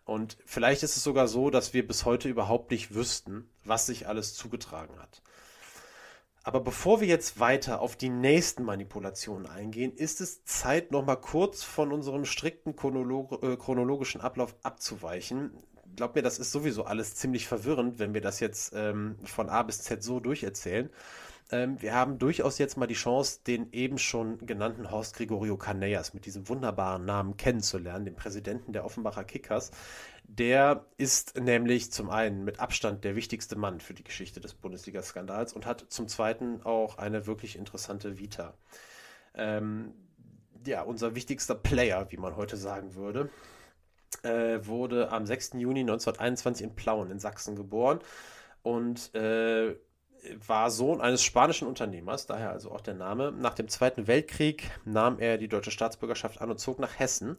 [0.05, 4.07] Und vielleicht ist es sogar so, dass wir bis heute überhaupt nicht wüssten, was sich
[4.07, 5.23] alles zugetragen hat.
[6.47, 11.63] Aber bevor wir jetzt weiter auf die nächsten Manipulationen eingehen, ist es Zeit, nochmal kurz
[11.63, 15.53] von unserem strikten chronolog äh, chronologischen Ablauf abzuweichen.
[15.97, 19.63] Glaub mir, das ist sowieso alles ziemlich verwirrend, wenn wir das jetzt ähm, von A
[19.63, 20.91] bis Z so durcherzählen.
[21.51, 26.13] Ähm, wir haben durchaus jetzt mal die Chance, den eben schon genannten Horst Gregorio Canellas
[26.13, 29.71] mit diesem wunderbaren Namen kennenzulernen, den Präsidenten der Offenbacher Kickers,
[30.25, 35.53] der ist nämlich zum einen mit Abstand der wichtigste Mann für die Geschichte des Bundesliga-Skandals
[35.53, 38.55] und hat zum zweiten auch eine wirklich interessante Vita.
[39.35, 39.93] Ähm,
[40.67, 43.31] ja, unser wichtigster Player, wie man heute sagen würde,
[44.23, 45.53] äh, wurde am 6.
[45.55, 48.01] Juni 1921 in Plauen in Sachsen geboren
[48.63, 49.77] und äh,
[50.47, 53.33] war Sohn eines spanischen Unternehmers, daher also auch der Name.
[53.33, 57.37] Nach dem Zweiten Weltkrieg nahm er die deutsche Staatsbürgerschaft an und zog nach Hessen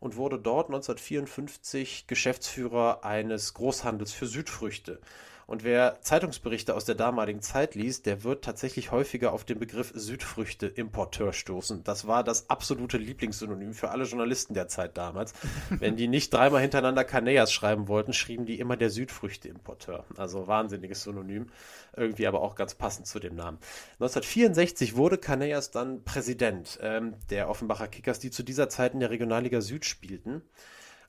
[0.00, 5.00] und wurde dort 1954 Geschäftsführer eines Großhandels für Südfrüchte.
[5.46, 9.92] Und wer Zeitungsberichte aus der damaligen Zeit liest, der wird tatsächlich häufiger auf den Begriff
[9.94, 11.84] Südfrüchte-Importeur stoßen.
[11.84, 15.34] Das war das absolute Lieblingssynonym für alle Journalisten der Zeit damals.
[15.70, 20.04] Wenn die nicht dreimal hintereinander Canellas schreiben wollten, schrieben die immer der Südfrüchte-Importeur.
[20.16, 21.50] Also wahnsinniges Synonym,
[21.96, 23.58] irgendwie aber auch ganz passend zu dem Namen.
[24.00, 29.10] 1964 wurde Canellas dann Präsident ähm, der Offenbacher Kickers, die zu dieser Zeit in der
[29.10, 30.42] Regionalliga Süd spielten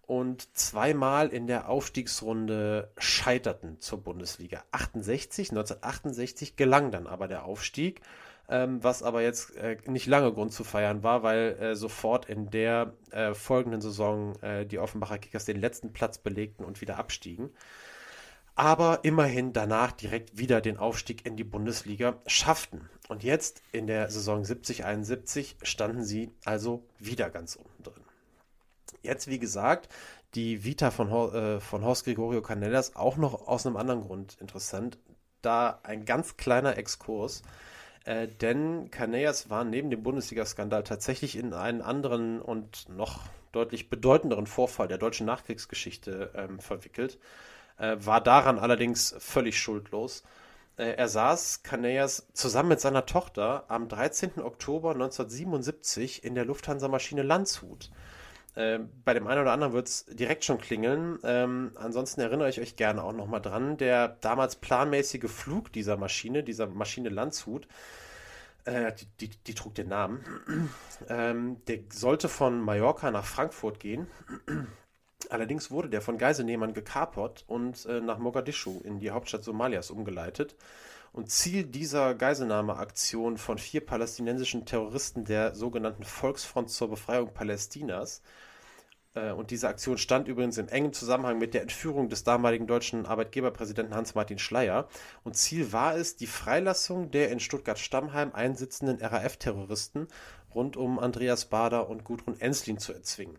[0.07, 4.63] und zweimal in der Aufstiegsrunde scheiterten zur Bundesliga.
[4.71, 8.01] 68, 1968 gelang dann aber der Aufstieg,
[8.47, 12.51] ähm, was aber jetzt äh, nicht lange Grund zu feiern war, weil äh, sofort in
[12.51, 17.49] der äh, folgenden Saison äh, die Offenbacher Kickers den letzten Platz belegten und wieder abstiegen.
[18.55, 22.89] Aber immerhin danach direkt wieder den Aufstieg in die Bundesliga schafften.
[23.09, 27.74] Und jetzt in der Saison 70-71 standen sie also wieder ganz unten drin.
[29.05, 29.89] Jetzt, wie gesagt,
[30.35, 34.97] die Vita von, äh, von Horst Gregorio Canellas auch noch aus einem anderen Grund interessant.
[35.41, 37.43] Da ein ganz kleiner Exkurs.
[38.03, 44.47] Äh, denn Canellas war neben dem Bundesliga-Skandal tatsächlich in einen anderen und noch deutlich bedeutenderen
[44.47, 47.17] Vorfall der deutschen Nachkriegsgeschichte ähm, verwickelt.
[47.77, 50.23] Äh, war daran allerdings völlig schuldlos.
[50.77, 54.41] Äh, er saß, Canellas, zusammen mit seiner Tochter am 13.
[54.41, 57.89] Oktober 1977 in der Lufthansa-Maschine Landshut.
[58.57, 61.19] Ähm, bei dem einen oder anderen wird es direkt schon klingeln.
[61.23, 63.77] Ähm, ansonsten erinnere ich euch gerne auch nochmal dran.
[63.77, 67.67] Der damals planmäßige Flug dieser Maschine, dieser Maschine Landshut,
[68.63, 70.23] äh, die, die, die, trug den Namen,
[71.09, 74.07] ähm, der sollte von Mallorca nach Frankfurt gehen.
[75.29, 80.55] Allerdings wurde der von Geiselnehmern gekapert und äh, nach Mogadischu in die Hauptstadt Somalias umgeleitet.
[81.15, 88.21] Und Ziel dieser Geiselnahmeaktion von vier palästinensischen Terroristen der sogenannten Volksfront zur Befreiung Palästinas
[89.13, 93.05] äh, und diese Aktion stand übrigens in engem Zusammenhang mit der Entführung des damaligen deutschen
[93.05, 94.89] Arbeitgeberpräsidenten Hans-Martin Schleyer.
[95.23, 100.09] Und Ziel war es, die Freilassung der in Stuttgart-Stammheim einsitzenden RAF-Terroristen
[100.53, 103.37] rund um Andreas Bader und Gudrun Enslin zu erzwingen.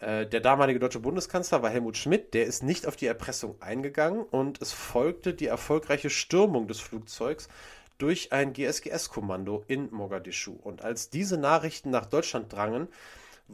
[0.00, 4.22] Äh, der damalige deutsche Bundeskanzler war Helmut Schmidt, der ist nicht auf die Erpressung eingegangen
[4.22, 7.48] und es folgte die erfolgreiche Stürmung des Flugzeugs
[7.98, 10.56] durch ein GSGS-Kommando in Mogadischu.
[10.62, 12.88] Und als diese Nachrichten nach Deutschland drangen,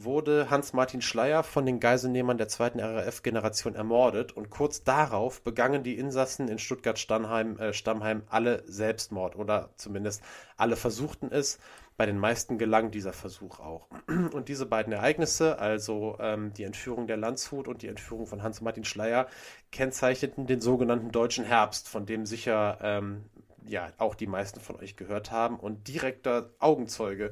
[0.03, 5.97] wurde Hans-Martin Schleyer von den Geiselnehmern der zweiten RAF-Generation ermordet und kurz darauf begangen die
[5.97, 10.21] Insassen in Stuttgart-Stammheim äh, alle Selbstmord oder zumindest
[10.55, 11.59] alle versuchten es.
[11.97, 13.87] Bei den meisten gelang dieser Versuch auch.
[14.07, 18.83] Und diese beiden Ereignisse, also ähm, die Entführung der Landshut und die Entführung von Hans-Martin
[18.83, 19.25] Schleyer,
[19.71, 23.23] kennzeichneten den sogenannten Deutschen Herbst, von dem sicher ähm,
[23.65, 27.31] ja auch die meisten von euch gehört haben und direkter Augenzeuge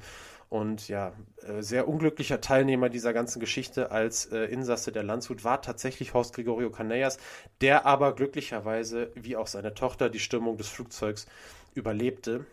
[0.50, 5.62] und ja, äh, sehr unglücklicher Teilnehmer dieser ganzen Geschichte als äh, Insasse der Landshut war
[5.62, 7.18] tatsächlich Horst Gregorio Canellas,
[7.62, 11.26] der aber glücklicherweise, wie auch seine Tochter, die Stürmung des Flugzeugs
[11.74, 12.46] überlebte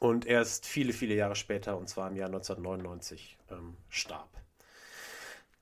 [0.00, 4.28] und erst viele, viele Jahre später, und zwar im Jahr 1999, ähm, starb.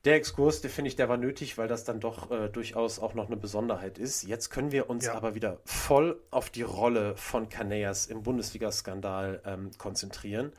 [0.07, 3.13] Der Exkurs, den finde ich, der war nötig, weil das dann doch äh, durchaus auch
[3.13, 4.23] noch eine Besonderheit ist.
[4.23, 5.15] Jetzt können wir uns ja.
[5.15, 10.53] aber wieder voll auf die Rolle von Canellas im Bundesliga-Skandal ähm, konzentrieren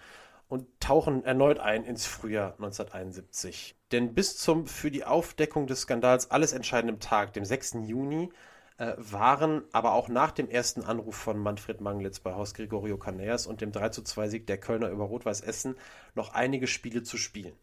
[0.52, 3.74] und tauchen erneut ein ins Frühjahr 1971.
[3.94, 7.76] Denn bis zum für die Aufdeckung des Skandals alles entscheidenden Tag, dem 6.
[7.86, 8.34] Juni,
[8.78, 13.48] äh, waren aber auch nach dem ersten Anruf von Manfred Manglitz bei Haus Gregorio Canellas
[13.48, 15.78] und dem 32 Sieg der Kölner über Rot-Weiß Essen
[16.16, 17.54] noch einige Spiele zu spielen.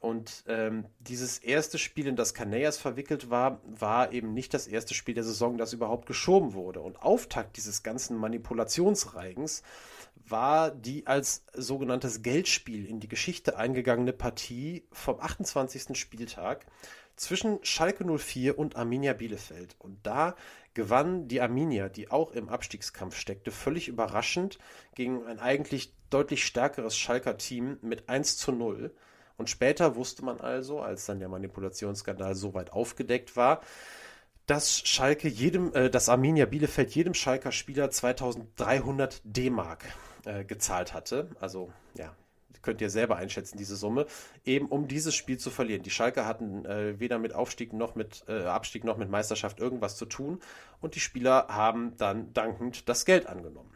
[0.00, 4.92] Und ähm, dieses erste Spiel, in das Canellas verwickelt war, war eben nicht das erste
[4.92, 6.80] Spiel der Saison, das überhaupt geschoben wurde.
[6.82, 9.62] Und Auftakt dieses ganzen Manipulationsreigens
[10.30, 15.96] war die als sogenanntes Geldspiel in die Geschichte eingegangene Partie vom 28.
[15.96, 16.66] Spieltag
[17.16, 19.76] zwischen Schalke 04 und Arminia Bielefeld.
[19.78, 20.34] Und da
[20.74, 24.58] gewann die Arminia, die auch im Abstiegskampf steckte, völlig überraschend
[24.94, 28.94] gegen ein eigentlich deutlich stärkeres Schalker Team mit 1 zu 0.
[29.36, 33.62] Und später wusste man also, als dann der Manipulationsskandal soweit aufgedeckt war,
[34.50, 39.84] dass Schalke jedem, äh, dass Arminia Bielefeld jedem Schalker Spieler 2300 D-Mark
[40.24, 41.30] äh, gezahlt hatte.
[41.38, 42.16] Also ja,
[42.60, 44.06] könnt ihr selber einschätzen, diese Summe,
[44.44, 45.84] eben um dieses Spiel zu verlieren.
[45.84, 49.96] Die Schalke hatten äh, weder mit Aufstieg noch mit äh, Abstieg noch mit Meisterschaft irgendwas
[49.96, 50.40] zu tun
[50.80, 53.70] und die Spieler haben dann dankend das Geld angenommen.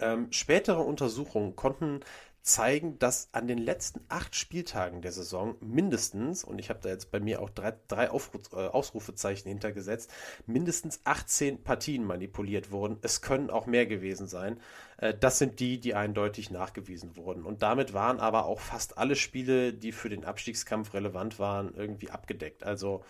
[0.00, 2.00] Ähm, spätere Untersuchungen konnten
[2.44, 7.10] zeigen, dass an den letzten acht Spieltagen der Saison mindestens, und ich habe da jetzt
[7.10, 10.12] bei mir auch drei, drei Aufruf, äh, Ausrufezeichen hintergesetzt,
[10.46, 12.98] mindestens 18 Partien manipuliert wurden.
[13.00, 14.60] Es können auch mehr gewesen sein.
[14.98, 17.46] Äh, das sind die, die eindeutig nachgewiesen wurden.
[17.46, 22.10] Und damit waren aber auch fast alle Spiele, die für den Abstiegskampf relevant waren, irgendwie
[22.10, 22.62] abgedeckt.
[22.62, 23.04] Also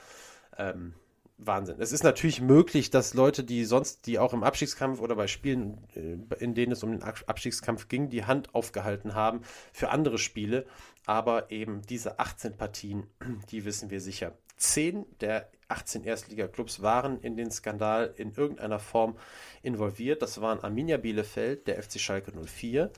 [0.57, 0.95] ähm,
[1.37, 1.77] Wahnsinn.
[1.81, 5.79] Es ist natürlich möglich, dass Leute, die sonst, die auch im Abstiegskampf oder bei Spielen,
[5.95, 9.41] äh, in denen es um den Abstiegskampf ging, die Hand aufgehalten haben
[9.73, 10.67] für andere Spiele.
[11.07, 13.09] Aber eben diese 18 Partien,
[13.51, 14.39] die wissen wir sicher.
[14.57, 19.17] Zehn der 18 Erstliga-Clubs waren in den Skandal in irgendeiner Form
[19.63, 20.23] involviert.
[20.23, 22.91] Das waren Arminia Bielefeld, der FC Schalke 04,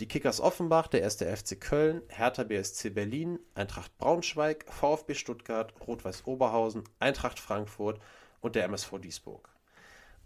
[0.00, 6.26] die Kickers Offenbach, der erste FC Köln, Hertha BSC Berlin, Eintracht Braunschweig, VfB Stuttgart, Rot-Weiß
[6.26, 8.00] Oberhausen, Eintracht Frankfurt
[8.40, 9.48] und der MSV Duisburg.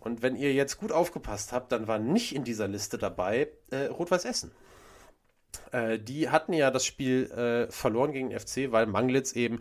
[0.00, 3.86] Und wenn ihr jetzt gut aufgepasst habt, dann war nicht in dieser Liste dabei äh,
[3.86, 4.52] Rot-Weiß Essen.
[5.72, 9.60] Äh, die hatten ja das Spiel äh, verloren gegen den FC, weil Manglitz eben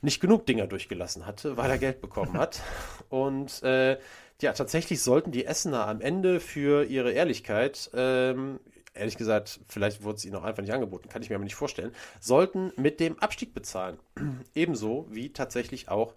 [0.00, 2.62] nicht genug Dinger durchgelassen hatte, weil er Geld bekommen hat.
[3.08, 3.98] Und äh,
[4.40, 8.60] ja, tatsächlich sollten die Essener am Ende für ihre Ehrlichkeit ähm,
[8.94, 11.54] ehrlich gesagt, vielleicht wurde es ihnen auch einfach nicht angeboten, kann ich mir aber nicht
[11.54, 13.98] vorstellen, sollten mit dem Abstieg bezahlen.
[14.54, 16.14] Ebenso wie tatsächlich auch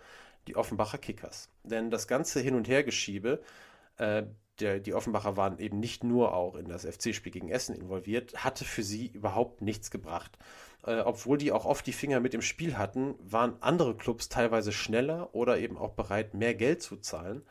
[0.47, 1.49] die Offenbacher Kickers.
[1.63, 3.41] Denn das ganze Hin- und Hergeschiebe,
[3.97, 4.23] äh,
[4.59, 8.65] der, die Offenbacher waren eben nicht nur auch in das FC-Spiel gegen Essen involviert, hatte
[8.65, 10.37] für sie überhaupt nichts gebracht.
[10.83, 14.71] Äh, obwohl die auch oft die Finger mit im Spiel hatten, waren andere Clubs teilweise
[14.71, 17.43] schneller oder eben auch bereit, mehr Geld zu zahlen.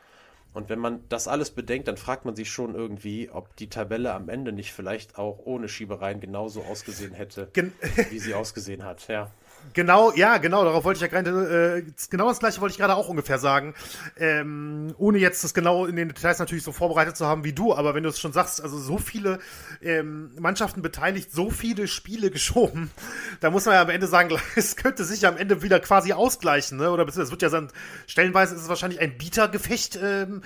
[0.57, 4.11] Und wenn man das alles bedenkt, dann fragt man sich schon irgendwie, ob die Tabelle
[4.15, 7.73] am Ende nicht vielleicht auch ohne Schiebereien genauso ausgesehen hätte, Gen
[8.09, 9.07] wie sie ausgesehen hat.
[9.07, 9.29] Ja.
[9.73, 12.95] Genau, ja, genau, darauf wollte ich ja gerade, äh, genau das gleiche wollte ich gerade
[12.95, 13.73] auch ungefähr sagen.
[14.17, 17.73] Ähm, ohne jetzt das genau in den Details natürlich so vorbereitet zu haben wie du,
[17.73, 19.39] aber wenn du es schon sagst, also so viele
[19.81, 22.91] ähm, Mannschaften beteiligt, so viele Spiele geschoben,
[23.39, 26.13] da muss man ja am Ende sagen, es könnte sich ja am Ende wieder quasi
[26.13, 26.91] ausgleichen, ne?
[26.91, 27.69] Oder es wird ja dann,
[28.05, 30.41] stellenweise ist es wahrscheinlich ein Bietergefecht ähm,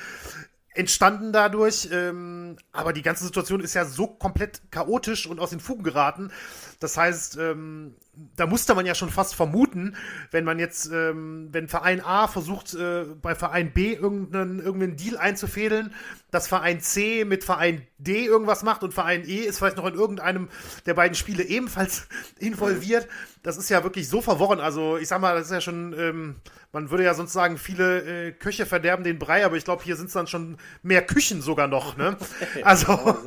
[0.73, 1.89] entstanden dadurch.
[1.91, 6.31] Ähm, aber die ganze Situation ist ja so komplett chaotisch und aus den Fugen geraten.
[6.79, 9.95] Das heißt, ähm, da musste man ja schon fast vermuten,
[10.31, 15.17] wenn man jetzt, ähm, wenn Verein A versucht, äh, bei Verein B irgendeinen, irgendeinen Deal
[15.17, 15.93] einzufädeln,
[16.29, 19.95] dass Verein C mit Verein D irgendwas macht und Verein E ist vielleicht noch in
[19.95, 20.49] irgendeinem
[20.85, 22.07] der beiden Spiele ebenfalls
[22.39, 23.07] involviert.
[23.43, 24.59] Das ist ja wirklich so verworren.
[24.59, 26.35] Also ich sag mal, das ist ja schon, ähm,
[26.73, 29.95] man würde ja sonst sagen, viele äh, Köche verderben den Brei, aber ich glaube, hier
[29.95, 31.97] sind es dann schon mehr Küchen sogar noch.
[31.97, 32.17] Ne?
[32.63, 33.17] Also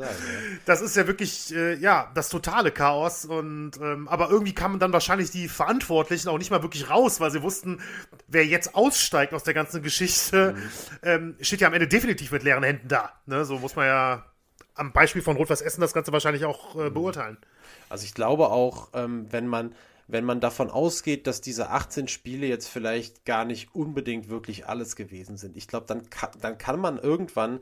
[0.64, 3.24] das ist ja wirklich, äh, ja, das totale Chaos.
[3.24, 7.30] Und ähm, aber irgendwie kamen dann wahrscheinlich die Verantwortlichen auch nicht mal wirklich raus, weil
[7.30, 7.80] sie wussten,
[8.26, 10.70] wer jetzt aussteigt aus der ganzen Geschichte, mhm.
[11.02, 13.12] ähm, steht ja am Ende definitiv mit leeren Händen da.
[13.26, 13.44] Ne?
[13.44, 14.24] So muss man ja
[14.74, 16.94] am Beispiel von Rot-Weiß Essen das Ganze wahrscheinlich auch äh, mhm.
[16.94, 17.38] beurteilen.
[17.88, 19.74] Also ich glaube auch, ähm, wenn man
[20.06, 24.96] wenn man davon ausgeht, dass diese 18 Spiele jetzt vielleicht gar nicht unbedingt wirklich alles
[24.96, 25.56] gewesen sind.
[25.56, 27.60] Ich glaube, dann kann, dann kann man irgendwann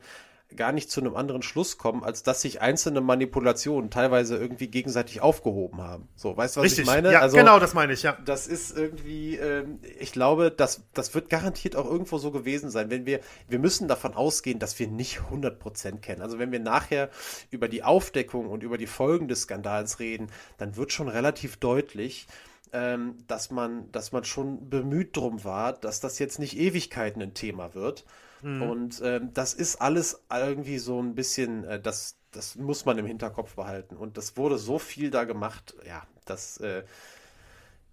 [0.55, 5.21] gar nicht zu einem anderen Schluss kommen, als dass sich einzelne Manipulationen teilweise irgendwie gegenseitig
[5.21, 6.07] aufgehoben haben.
[6.15, 6.81] So, weißt du, was Richtig.
[6.81, 7.11] ich meine?
[7.11, 8.17] Ja, also, genau, das meine ich, ja.
[8.25, 12.89] Das ist irgendwie, ähm, ich glaube, das, das wird garantiert auch irgendwo so gewesen sein,
[12.89, 16.21] wenn wir, wir müssen davon ausgehen, dass wir nicht 100% kennen.
[16.21, 17.09] Also wenn wir nachher
[17.51, 22.27] über die Aufdeckung und über die Folgen des Skandals reden, dann wird schon relativ deutlich,
[22.73, 27.33] ähm, dass man, dass man schon bemüht drum war, dass das jetzt nicht Ewigkeiten ein
[27.33, 28.03] Thema wird.
[28.43, 28.61] Mhm.
[28.61, 33.05] Und ähm, das ist alles irgendwie so ein bisschen, äh, das, das muss man im
[33.05, 33.95] Hinterkopf behalten.
[33.95, 36.83] Und das wurde so viel da gemacht, ja, das, äh,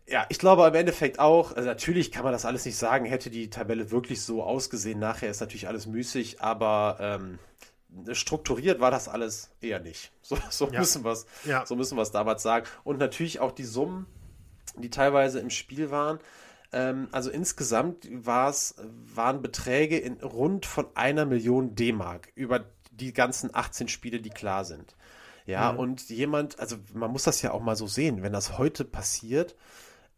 [0.06, 3.30] ja, ich glaube im Endeffekt auch, also natürlich kann man das alles nicht sagen, hätte
[3.30, 7.38] die Tabelle wirklich so ausgesehen, nachher ist natürlich alles müßig, aber ähm,
[8.12, 10.12] strukturiert war das alles eher nicht.
[10.22, 10.78] So, so ja.
[10.78, 11.66] müssen wir es ja.
[11.66, 11.76] so
[12.12, 12.64] damals sagen.
[12.84, 14.06] Und natürlich auch die Summen,
[14.76, 16.20] die teilweise im Spiel waren,
[16.72, 18.74] ähm, also insgesamt war's,
[19.14, 24.64] waren Beträge in rund von einer Million D-Mark über die ganzen 18 Spiele, die klar
[24.64, 24.96] sind.
[25.46, 25.78] Ja, mhm.
[25.78, 29.56] und jemand, also man muss das ja auch mal so sehen, wenn das heute passiert,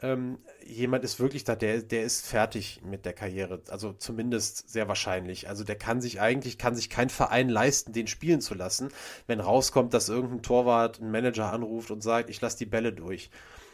[0.02, 3.62] ähm, jemand ist wirklich da, der, der ist fertig mit der Karriere.
[3.70, 5.48] Also zumindest sehr wahrscheinlich.
[5.48, 8.88] Also der kann sich eigentlich, kann sich kein Verein leisten, den spielen zu lassen,
[9.28, 13.30] wenn rauskommt, dass irgendein Torwart einen Manager anruft und sagt, ich lasse die Bälle durch.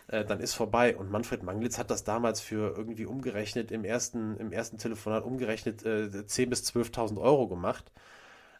[0.09, 0.97] Äh, dann ist vorbei.
[0.97, 5.85] Und Manfred Manglitz hat das damals für irgendwie umgerechnet, im ersten, im ersten Telefonat umgerechnet,
[5.85, 7.93] äh, 10.000 bis 12.000 Euro gemacht.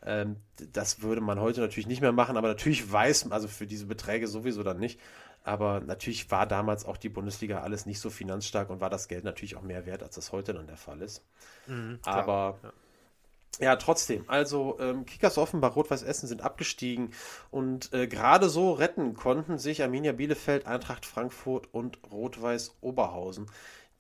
[0.03, 0.37] Ähm,
[0.73, 3.87] das würde man heute natürlich nicht mehr machen, aber natürlich weiß man, also für diese
[3.87, 5.01] Beträge sowieso dann nicht.
[5.43, 9.25] Aber natürlich war damals auch die Bundesliga alles nicht so finanzstark und war das Geld
[9.25, 11.25] natürlich auch mehr wert, als das heute dann der Fall ist.
[11.67, 12.73] Mhm, aber ja.
[13.61, 14.25] Ja, trotzdem.
[14.29, 17.13] Also ähm, Kickers Offenbach, Rot-Weiß Essen sind abgestiegen
[17.51, 23.51] und äh, gerade so retten konnten sich Arminia Bielefeld, Eintracht Frankfurt und Rot-Weiß Oberhausen,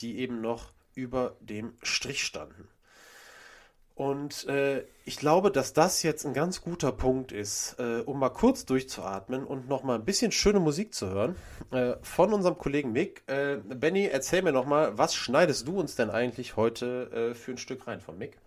[0.01, 2.69] die eben noch über dem Strich standen.
[3.99, 8.29] Und äh, ich glaube, dass das jetzt ein ganz guter Punkt ist, äh, um mal
[8.29, 11.35] kurz durchzuatmen und noch mal ein bisschen schöne Musik zu hören
[11.73, 13.25] äh, von unserem Kollegen Mick.
[13.27, 17.51] Äh, Benny, erzähl mir noch mal, was schneidest du uns denn eigentlich heute äh, für
[17.51, 18.39] ein Stück rein von Mick?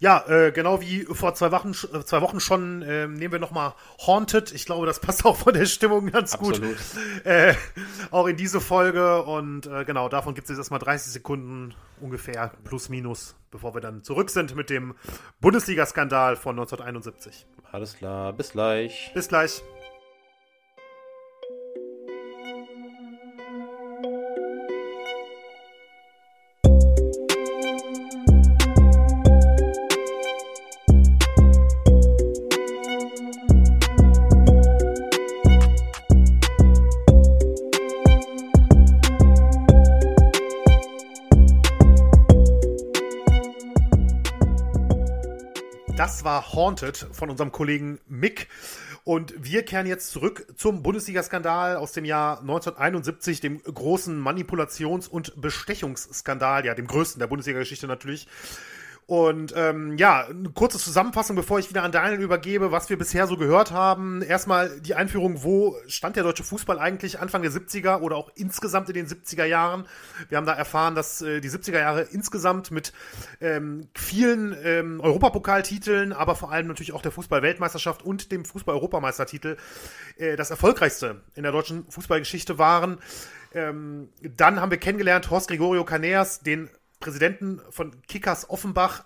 [0.00, 3.74] Ja, äh, genau wie vor zwei Wochen, äh, zwei Wochen schon äh, nehmen wir nochmal
[4.06, 4.52] Haunted.
[4.52, 6.60] Ich glaube, das passt auch von der Stimmung ganz Absolut.
[6.60, 6.76] gut.
[7.24, 7.54] Äh,
[8.12, 9.22] auch in diese Folge.
[9.24, 13.80] Und äh, genau, davon gibt es jetzt erstmal 30 Sekunden ungefähr, plus minus, bevor wir
[13.80, 14.94] dann zurück sind mit dem
[15.40, 17.46] Bundesliga-Skandal von 1971.
[17.72, 19.10] Alles klar, bis gleich.
[19.14, 19.62] Bis gleich.
[46.58, 48.48] Haunted von unserem Kollegen Mick.
[49.04, 55.40] Und wir kehren jetzt zurück zum Bundesliga-Skandal aus dem Jahr 1971, dem großen Manipulations- und
[55.40, 58.26] Bestechungsskandal, ja, dem größten der Bundesliga-Geschichte natürlich.
[59.08, 63.26] Und ähm, ja, eine kurze Zusammenfassung, bevor ich wieder an Daniel übergebe, was wir bisher
[63.26, 64.20] so gehört haben.
[64.20, 68.90] Erstmal die Einführung, wo stand der deutsche Fußball eigentlich Anfang der 70er oder auch insgesamt
[68.90, 69.86] in den 70er Jahren.
[70.28, 72.92] Wir haben da erfahren, dass äh, die 70er Jahre insgesamt mit
[73.40, 79.56] ähm, vielen ähm, Europapokaltiteln, aber vor allem natürlich auch der Fußball-Weltmeisterschaft und dem Fußball-Europameistertitel
[80.18, 82.98] äh, das erfolgreichste in der deutschen Fußballgeschichte waren.
[83.54, 86.68] Ähm, dann haben wir kennengelernt Horst Gregorio Caneas, den
[87.00, 89.04] Präsidenten von Kickers Offenbach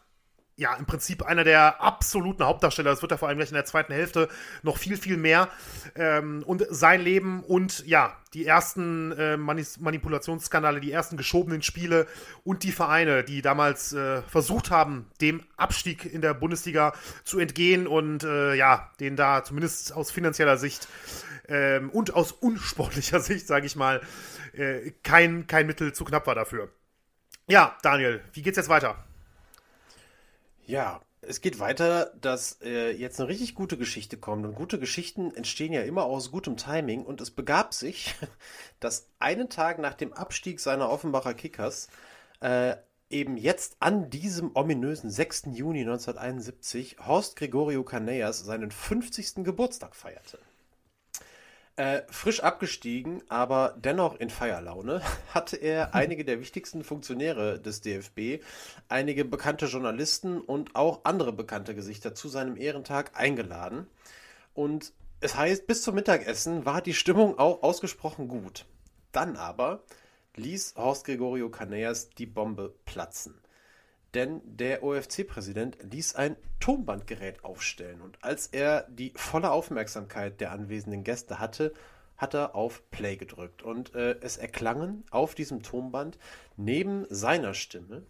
[0.56, 2.90] ja, im Prinzip einer der absoluten Hauptdarsteller.
[2.90, 4.28] Das wird er vor allem gleich in der zweiten Hälfte
[4.62, 5.48] noch viel, viel mehr.
[5.94, 12.06] Ähm, und sein Leben und ja, die ersten äh, Manipulationsskandale, die ersten geschobenen Spiele
[12.44, 16.92] und die Vereine, die damals äh, versucht haben, dem Abstieg in der Bundesliga
[17.24, 20.86] zu entgehen und äh, ja, den da zumindest aus finanzieller Sicht
[21.48, 24.02] ähm, und aus unsportlicher Sicht, sage ich mal,
[24.52, 26.68] äh, kein, kein Mittel zu knapp war dafür.
[27.52, 28.96] Ja, Daniel, wie geht's jetzt weiter?
[30.64, 34.46] Ja, es geht weiter, dass äh, jetzt eine richtig gute Geschichte kommt.
[34.46, 37.04] Und gute Geschichten entstehen ja immer aus gutem Timing.
[37.04, 38.14] Und es begab sich,
[38.80, 41.88] dass einen Tag nach dem Abstieg seiner Offenbacher Kickers
[42.40, 42.76] äh,
[43.10, 45.48] eben jetzt an diesem ominösen 6.
[45.52, 49.44] Juni 1971 Horst Gregorio Caneas seinen 50.
[49.44, 50.38] Geburtstag feierte.
[51.76, 55.00] Äh, frisch abgestiegen, aber dennoch in Feierlaune,
[55.34, 58.44] hatte er einige der wichtigsten Funktionäre des DFB,
[58.88, 63.86] einige bekannte Journalisten und auch andere bekannte Gesichter zu seinem Ehrentag eingeladen.
[64.52, 68.66] Und es heißt, bis zum Mittagessen war die Stimmung auch ausgesprochen gut.
[69.10, 69.82] Dann aber
[70.36, 73.40] ließ Horst Gregorio Caneas die Bombe platzen
[74.14, 78.00] denn der OFC-Präsident ließ ein Tonbandgerät aufstellen.
[78.00, 81.72] Und als er die volle Aufmerksamkeit der anwesenden Gäste hatte,
[82.16, 83.62] hat er auf Play gedrückt.
[83.62, 86.18] Und äh, es erklangen auf diesem Tonband
[86.56, 88.02] neben seiner Stimme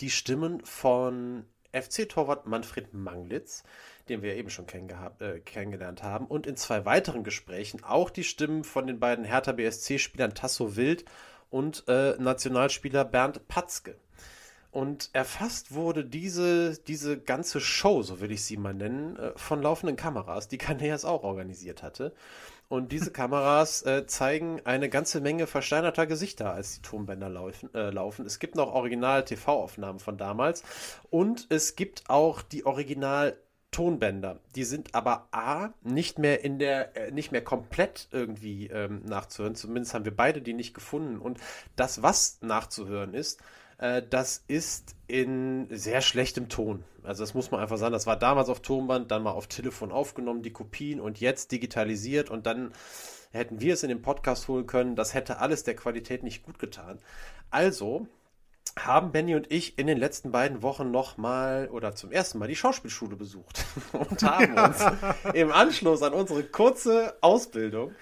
[0.00, 3.62] die Stimmen von FC-Torwart Manfred Manglitz,
[4.08, 4.66] den wir eben schon
[5.18, 9.52] äh, kennengelernt haben, und in zwei weiteren Gesprächen auch die Stimmen von den beiden Hertha
[9.52, 11.04] BSC-Spielern Tasso Wild
[11.50, 13.96] und äh, Nationalspieler Bernd Patzke.
[14.70, 19.62] Und erfasst wurde diese, diese ganze Show, so will ich sie mal nennen, äh, von
[19.62, 22.12] laufenden Kameras, die Caneas auch organisiert hatte.
[22.68, 27.88] Und diese Kameras äh, zeigen eine ganze Menge versteinerter Gesichter, als die Tonbänder laufen, äh,
[27.90, 28.26] laufen.
[28.26, 30.62] Es gibt noch Original-TV-Aufnahmen von damals.
[31.08, 33.36] Und es gibt auch die Original-
[33.70, 34.40] Tonbänder.
[34.56, 39.54] Die sind aber A, nicht mehr in der, äh, nicht mehr komplett irgendwie ähm, nachzuhören.
[39.54, 41.18] Zumindest haben wir beide die nicht gefunden.
[41.18, 41.38] Und
[41.76, 43.42] das, was nachzuhören ist,
[43.78, 46.84] äh, das ist in sehr schlechtem Ton.
[47.02, 47.92] Also das muss man einfach sagen.
[47.92, 52.30] Das war damals auf Tonband, dann mal auf Telefon aufgenommen, die Kopien und jetzt digitalisiert
[52.30, 52.72] und dann
[53.30, 54.96] hätten wir es in den Podcast holen können.
[54.96, 56.98] Das hätte alles der Qualität nicht gut getan.
[57.50, 58.06] Also
[58.78, 62.56] haben Benny und ich in den letzten beiden Wochen nochmal oder zum ersten Mal die
[62.56, 64.84] Schauspielschule besucht und haben uns
[65.34, 67.92] im Anschluss an unsere kurze Ausbildung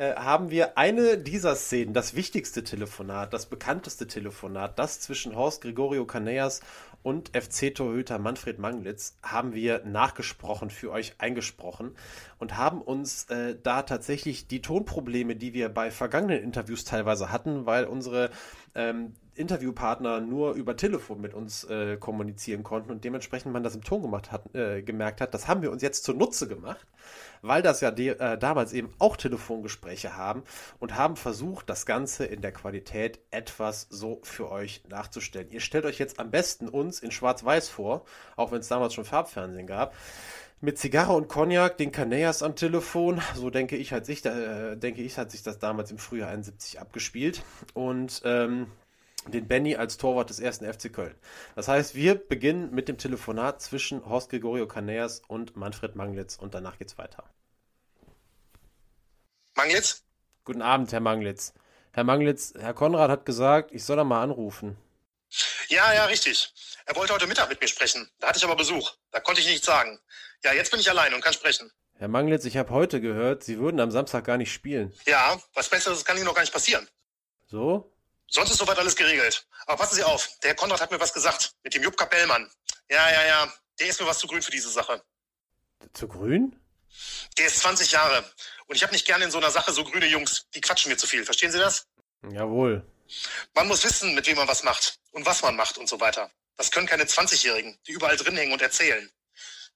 [0.00, 5.60] äh, haben wir eine dieser Szenen, das wichtigste Telefonat, das bekannteste Telefonat, das zwischen Horst
[5.60, 6.62] Gregorio Caneas
[7.02, 11.94] und FC-Torhüter Manfred Manglitz, haben wir nachgesprochen, für euch eingesprochen
[12.38, 17.66] und haben uns äh, da tatsächlich die Tonprobleme, die wir bei vergangenen Interviews teilweise hatten,
[17.66, 18.30] weil unsere
[18.74, 23.84] ähm, Interviewpartner nur über Telefon mit uns äh, kommunizieren konnten und dementsprechend man das im
[23.84, 26.86] Ton gemacht hat, äh, gemerkt hat, das haben wir uns jetzt zunutze gemacht,
[27.42, 30.42] weil das ja äh, damals eben auch Telefongespräche haben
[30.78, 35.50] und haben versucht, das Ganze in der Qualität etwas so für euch nachzustellen.
[35.50, 38.04] Ihr stellt euch jetzt am besten uns in Schwarz-Weiß vor,
[38.36, 39.94] auch wenn es damals schon Farbfernsehen gab
[40.60, 43.20] mit Zigarre und Cognac, den Canellas am Telefon.
[43.34, 46.80] So denke ich, hat sich, äh, denke ich, hat sich das damals im Frühjahr 71
[46.80, 47.42] abgespielt.
[47.72, 48.66] Und ähm,
[49.26, 51.14] den Benny als Torwart des ersten FC Köln.
[51.54, 56.54] Das heißt, wir beginnen mit dem Telefonat zwischen Horst Gregorio Canellas und Manfred Manglitz und
[56.54, 57.24] danach geht's weiter.
[59.54, 60.04] Manglitz?
[60.44, 61.52] Guten Abend, Herr Manglitz.
[61.92, 64.76] Herr Manglitz, Herr Konrad hat gesagt, ich soll da mal anrufen.
[65.68, 66.52] Ja, ja, richtig.
[66.86, 68.08] Er wollte heute Mittag mit mir sprechen.
[68.18, 68.92] Da hatte ich aber Besuch.
[69.10, 70.00] Da konnte ich nichts sagen.
[70.42, 71.70] Ja, jetzt bin ich allein und kann sprechen.
[71.98, 74.92] Herr Manglitz, ich habe heute gehört, Sie würden am Samstag gar nicht spielen.
[75.06, 76.88] Ja, was Besseres kann Ihnen noch gar nicht passieren.
[77.46, 77.92] So?
[78.30, 79.44] Sonst ist soweit alles geregelt.
[79.66, 81.52] Aber passen Sie auf, der Herr Konrad hat mir was gesagt.
[81.64, 82.50] Mit dem Jupp Kapellmann.
[82.88, 83.52] Ja, ja, ja.
[83.78, 85.02] Der ist mir was zu grün für diese Sache.
[85.92, 86.56] Zu grün?
[87.38, 88.24] Der ist 20 Jahre.
[88.66, 90.46] Und ich habe nicht gerne in so einer Sache so grüne Jungs.
[90.54, 91.24] Die quatschen mir zu viel.
[91.24, 91.86] Verstehen Sie das?
[92.30, 92.86] Jawohl.
[93.54, 96.30] Man muss wissen, mit wem man was macht und was man macht und so weiter.
[96.56, 99.10] Das können keine 20-Jährigen, die überall drin hängen und erzählen.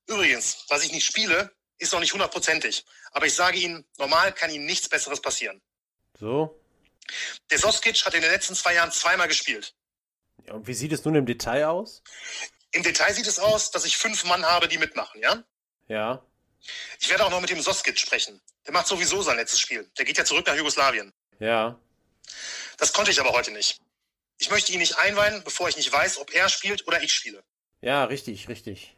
[0.06, 2.84] Übrigens, was ich nicht spiele, ist noch nicht hundertprozentig.
[3.10, 5.60] Aber ich sage Ihnen, normal kann Ihnen nichts Besseres passieren.
[6.20, 6.60] So?
[7.50, 9.74] Der Soskic hat in den letzten zwei Jahren zweimal gespielt.
[10.46, 12.02] Ja, und wie sieht es nun im Detail aus?
[12.72, 15.44] Im Detail sieht es aus, dass ich fünf Mann habe, die mitmachen, ja?
[15.88, 16.24] Ja.
[16.98, 18.40] Ich werde auch noch mit dem Soskic sprechen.
[18.66, 19.90] Der macht sowieso sein letztes Spiel.
[19.98, 21.12] Der geht ja zurück nach Jugoslawien.
[21.38, 21.78] Ja.
[22.78, 23.80] Das konnte ich aber heute nicht.
[24.38, 27.44] Ich möchte ihn nicht einweihen, bevor ich nicht weiß, ob er spielt oder ich spiele.
[27.80, 28.96] Ja, richtig, richtig.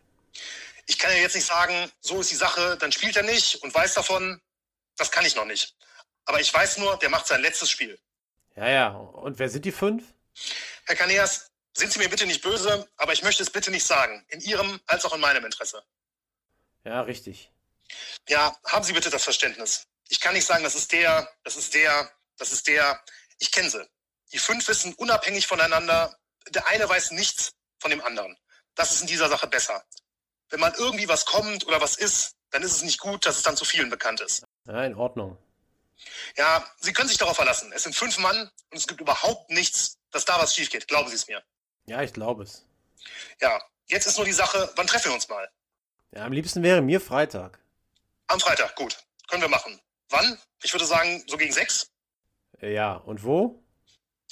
[0.86, 3.74] Ich kann ja jetzt nicht sagen, so ist die Sache, dann spielt er nicht und
[3.74, 4.40] weiß davon.
[4.96, 5.74] Das kann ich noch nicht.
[6.26, 7.98] Aber ich weiß nur, der macht sein letztes Spiel.
[8.56, 8.88] Ja, ja.
[8.88, 10.04] Und wer sind die fünf?
[10.84, 14.24] Herr Kaneas, sind Sie mir bitte nicht böse, aber ich möchte es bitte nicht sagen.
[14.28, 15.82] In Ihrem als auch in meinem Interesse.
[16.84, 17.50] Ja, richtig.
[18.28, 19.86] Ja, haben Sie bitte das Verständnis.
[20.08, 23.02] Ich kann nicht sagen, das ist der, das ist der, das ist der.
[23.38, 23.84] Ich kenne sie.
[24.32, 26.16] Die fünf wissen unabhängig voneinander.
[26.50, 28.36] Der eine weiß nichts von dem anderen.
[28.74, 29.84] Das ist in dieser Sache besser.
[30.48, 33.42] Wenn man irgendwie was kommt oder was ist, dann ist es nicht gut, dass es
[33.42, 34.44] dann zu vielen bekannt ist.
[34.66, 35.36] Ja, in Ordnung.
[36.36, 37.72] Ja, Sie können sich darauf verlassen.
[37.72, 40.88] Es sind fünf Mann und es gibt überhaupt nichts, dass da was schief geht.
[40.88, 41.42] Glauben Sie es mir.
[41.86, 42.64] Ja, ich glaube es.
[43.40, 45.48] Ja, jetzt ist nur die Sache, wann treffen wir uns mal?
[46.12, 47.58] Ja, am liebsten wäre mir Freitag.
[48.28, 48.96] Am Freitag, gut.
[49.28, 49.80] Können wir machen.
[50.08, 50.38] Wann?
[50.62, 51.90] Ich würde sagen, so gegen sechs.
[52.60, 53.62] Ja, und wo?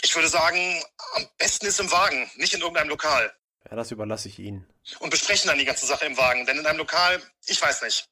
[0.02, 0.82] Ich würde sagen,
[1.14, 3.32] am besten ist im Wagen, nicht in irgendeinem Lokal.
[3.68, 4.66] Ja, das überlasse ich Ihnen.
[4.98, 8.08] Und besprechen dann die ganze Sache im Wagen, denn in einem Lokal, ich weiß nicht.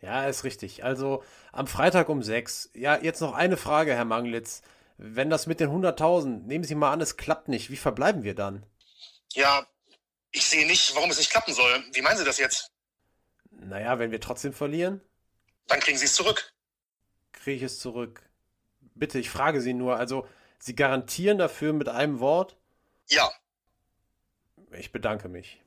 [0.00, 0.84] Ja, ist richtig.
[0.84, 2.70] Also am Freitag um sechs.
[2.74, 4.62] Ja, jetzt noch eine Frage, Herr Manglitz.
[4.98, 7.70] Wenn das mit den 100.000, nehmen Sie mal an, es klappt nicht.
[7.70, 8.64] Wie verbleiben wir dann?
[9.32, 9.66] Ja,
[10.30, 11.84] ich sehe nicht, warum es nicht klappen soll.
[11.92, 12.70] Wie meinen Sie das jetzt?
[13.50, 15.00] Naja, wenn wir trotzdem verlieren?
[15.66, 16.52] Dann kriegen Sie es zurück.
[17.32, 18.22] Kriege ich es zurück?
[18.94, 19.96] Bitte, ich frage Sie nur.
[19.96, 20.26] Also,
[20.58, 22.56] Sie garantieren dafür mit einem Wort?
[23.08, 23.30] Ja.
[24.72, 25.60] Ich bedanke mich.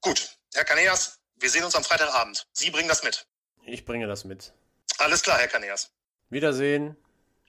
[0.00, 0.38] Gut.
[0.54, 2.46] Herr Kaneas, wir sehen uns am Freitagabend.
[2.52, 3.26] Sie bringen das mit.
[3.64, 4.52] Ich bringe das mit.
[4.98, 5.92] Alles klar, Herr Kaneas.
[6.30, 6.96] Wiedersehen.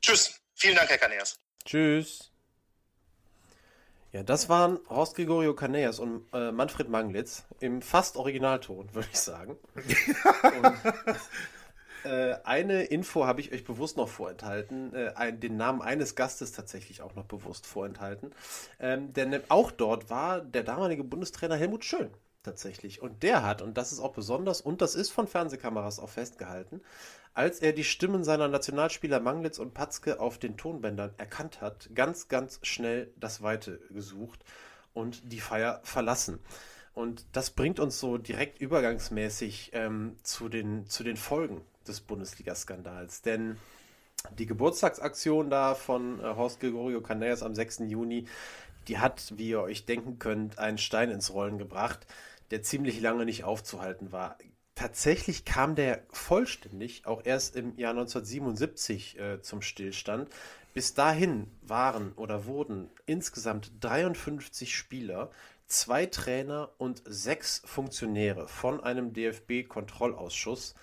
[0.01, 0.39] Tschüss.
[0.55, 1.39] Vielen Dank, Herr Kaneas.
[1.65, 2.31] Tschüss.
[4.11, 9.19] Ja, das waren Horst Gregorio Caneas und äh, Manfred Manglitz im fast Originalton, würde ich
[9.19, 9.57] sagen.
[9.75, 16.15] und, äh, eine Info habe ich euch bewusst noch vorenthalten, äh, ein, den Namen eines
[16.15, 18.35] Gastes tatsächlich auch noch bewusst vorenthalten.
[18.79, 22.11] Ähm, denn auch dort war der damalige Bundestrainer Helmut Schön
[22.43, 23.01] tatsächlich.
[23.01, 26.81] Und der hat, und das ist auch besonders, und das ist von Fernsehkameras auch festgehalten,
[27.33, 32.27] als er die Stimmen seiner Nationalspieler Manglitz und Patzke auf den Tonbändern erkannt hat, ganz,
[32.27, 34.43] ganz schnell das Weite gesucht
[34.93, 36.39] und die Feier verlassen.
[36.93, 43.23] Und das bringt uns so direkt übergangsmäßig ähm, zu, den, zu den Folgen des Bundesliga-Skandals.
[43.23, 43.57] Denn
[44.37, 47.79] die Geburtstagsaktion da von äh, Horst Gregorio Canellas am 6.
[47.87, 48.27] Juni,
[48.87, 52.05] die hat, wie ihr euch denken könnt, einen Stein ins Rollen gebracht,
[52.53, 54.37] der ziemlich lange nicht aufzuhalten war
[54.75, 60.29] tatsächlich kam der vollständig auch erst im Jahr 1977 äh, zum Stillstand.
[60.73, 65.29] Bis dahin waren oder wurden insgesamt 53 Spieler,
[65.67, 70.73] zwei Trainer und sechs Funktionäre von einem DFB-Kontrollausschuss,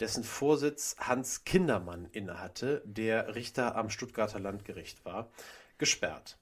[0.00, 5.30] dessen Vorsitz Hans Kindermann innehatte, der Richter am Stuttgarter Landgericht war,
[5.76, 6.38] gesperrt.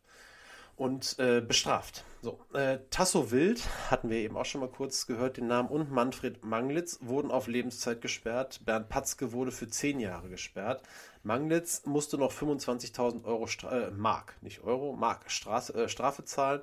[0.77, 2.05] Und äh, bestraft.
[2.23, 5.91] So, äh, Tasso Wild, hatten wir eben auch schon mal kurz gehört, den Namen, und
[5.91, 8.61] Manfred Manglitz wurden auf Lebenszeit gesperrt.
[8.65, 10.83] Bernd Patzke wurde für zehn Jahre gesperrt.
[11.25, 16.63] Manglitz musste noch 25.000 Euro Stra äh, Mark, nicht Euro, Mark Straße, äh, Strafe zahlen.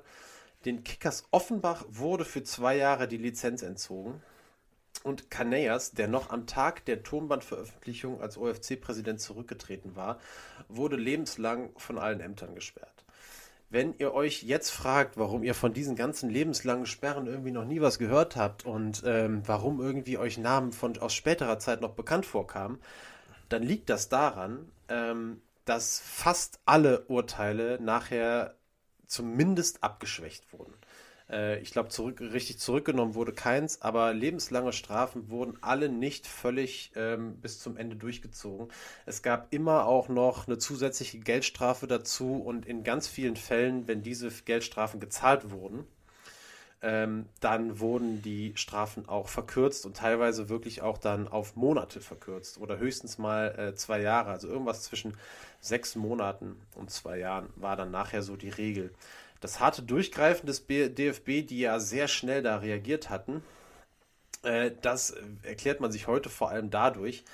[0.64, 4.22] Den Kickers Offenbach wurde für zwei Jahre die Lizenz entzogen.
[5.02, 10.18] Und Canellas, der noch am Tag der Tonbandveröffentlichung als OFC-Präsident zurückgetreten war,
[10.68, 12.99] wurde lebenslang von allen Ämtern gesperrt.
[13.72, 17.80] Wenn ihr euch jetzt fragt, warum ihr von diesen ganzen lebenslangen Sperren irgendwie noch nie
[17.80, 22.26] was gehört habt und ähm, warum irgendwie euch Namen von, aus späterer Zeit noch bekannt
[22.26, 22.80] vorkamen,
[23.48, 28.56] dann liegt das daran, ähm, dass fast alle Urteile nachher
[29.06, 30.74] zumindest abgeschwächt wurden.
[31.30, 36.92] Äh, ich glaube, zurück, richtig zurückgenommen wurde keins, aber lebenslange Strafen wurden alle nicht völlig
[36.96, 38.68] ähm, bis zum Ende durchgezogen.
[39.06, 44.02] Es gab immer auch noch eine zusätzliche Geldstrafe dazu und in ganz vielen Fällen, wenn
[44.02, 45.86] diese Geldstrafen gezahlt wurden,
[46.82, 52.58] ähm, dann wurden die Strafen auch verkürzt und teilweise wirklich auch dann auf Monate verkürzt
[52.58, 54.30] oder höchstens mal äh, zwei Jahre.
[54.30, 55.14] Also irgendwas zwischen
[55.60, 58.94] sechs Monaten und zwei Jahren war dann nachher so die Regel
[59.40, 63.42] das harte Durchgreifen des DFB, die ja sehr schnell da reagiert hatten,
[64.42, 67.24] äh, das erklärt man sich heute vor allem dadurch,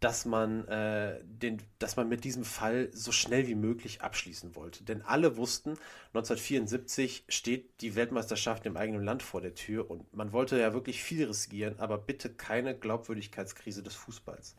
[0.00, 4.84] dass man, äh, den, dass man mit diesem Fall so schnell wie möglich abschließen wollte.
[4.84, 5.70] Denn alle wussten,
[6.14, 11.02] 1974 steht die Weltmeisterschaft im eigenen Land vor der Tür und man wollte ja wirklich
[11.02, 14.54] viel riskieren, aber bitte keine Glaubwürdigkeitskrise des Fußballs.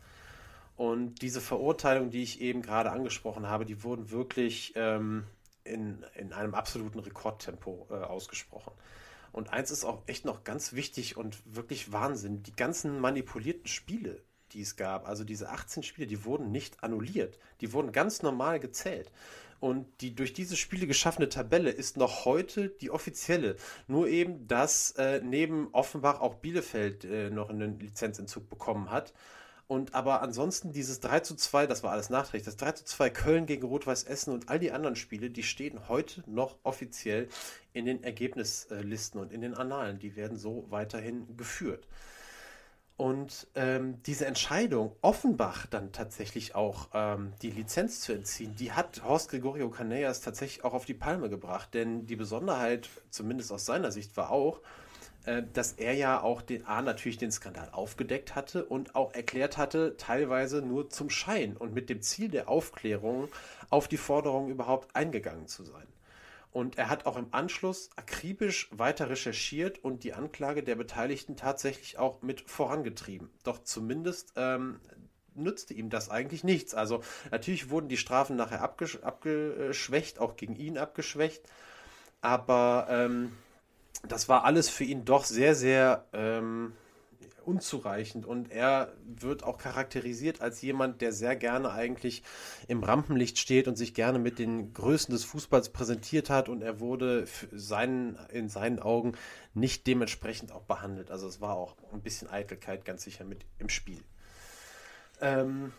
[0.76, 5.26] Und diese Verurteilung, die ich eben gerade angesprochen habe, die wurden wirklich ähm,
[5.64, 8.74] in, in einem absoluten Rekordtempo äh, ausgesprochen.
[9.32, 12.44] Und eins ist auch echt noch ganz wichtig und wirklich Wahnsinn.
[12.44, 17.38] Die ganzen manipulierten Spiele, die es gab, also diese 18 Spiele, die wurden nicht annulliert.
[17.62, 19.12] Die wurden ganz normal gezählt.
[19.60, 23.58] Und die durch diese Spiele geschaffene Tabelle ist noch heute die offizielle.
[23.88, 29.14] Nur eben, dass äh, neben Offenbach auch Bielefeld äh, noch einen Lizenzentzug bekommen hat.
[29.70, 33.12] Und aber ansonsten dieses 3 zu 2, das war alles nachträglich, das 3 zu 2
[33.12, 37.30] Köln gegen Rot-Weiß Essen und all die anderen Spiele, die stehen heute noch offiziell
[37.72, 40.00] in den Ergebnislisten und in den Annalen.
[40.00, 41.88] Die werden so weiterhin geführt.
[42.98, 49.04] Und ähm, diese Entscheidung, Offenbach dann tatsächlich auch ähm, die Lizenz zu entziehen, die hat
[49.04, 51.76] Horst Gregorio Canellas tatsächlich auch auf die Palme gebracht.
[51.76, 54.62] Denn die Besonderheit, zumindest aus seiner Sicht, war auch,
[55.54, 59.96] dass er ja auch den A natürlich den Skandal aufgedeckt hatte und auch erklärt hatte,
[59.98, 63.28] teilweise nur zum Schein und mit dem Ziel der Aufklärung
[63.70, 65.88] auf die Forderung überhaupt eingegangen zu sein.
[66.52, 72.00] Und er hat auch im Anschluss akribisch weiter recherchiert und die Anklage der Beteiligten tatsächlich
[72.00, 73.30] auch mit vorangetrieben.
[73.44, 74.80] Doch zumindest ähm,
[75.36, 76.74] nützte ihm das eigentlich nichts.
[76.74, 81.44] Also natürlich wurden die Strafen nachher abgesch abgeschwächt, auch gegen ihn abgeschwächt.
[82.22, 83.32] Aber ähm,
[84.08, 86.74] das war alles für ihn doch sehr, sehr ähm,
[87.46, 92.24] unzureichend und er wird auch charakterisiert als jemand, der sehr gerne eigentlich
[92.68, 96.80] im Rampenlicht steht und sich gerne mit den Größen des Fußballs präsentiert hat und er
[96.80, 99.14] wurde seinen, in seinen Augen
[99.54, 101.12] nicht dementsprechend auch behandelt.
[101.12, 104.02] Also es war auch ein bisschen Eitelkeit ganz sicher mit im Spiel.
[105.20, 105.74] Ähm,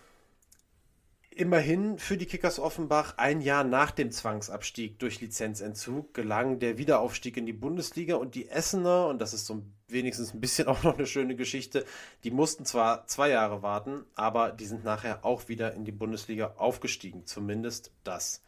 [1.33, 7.37] Immerhin für die Kickers Offenbach ein Jahr nach dem Zwangsabstieg durch Lizenzentzug gelang der Wiederaufstieg
[7.37, 10.95] in die Bundesliga und die Essener, und das ist so wenigstens ein bisschen auch noch
[10.95, 11.87] eine schöne Geschichte,
[12.25, 16.55] die mussten zwar zwei Jahre warten, aber die sind nachher auch wieder in die Bundesliga
[16.57, 18.43] aufgestiegen, zumindest das.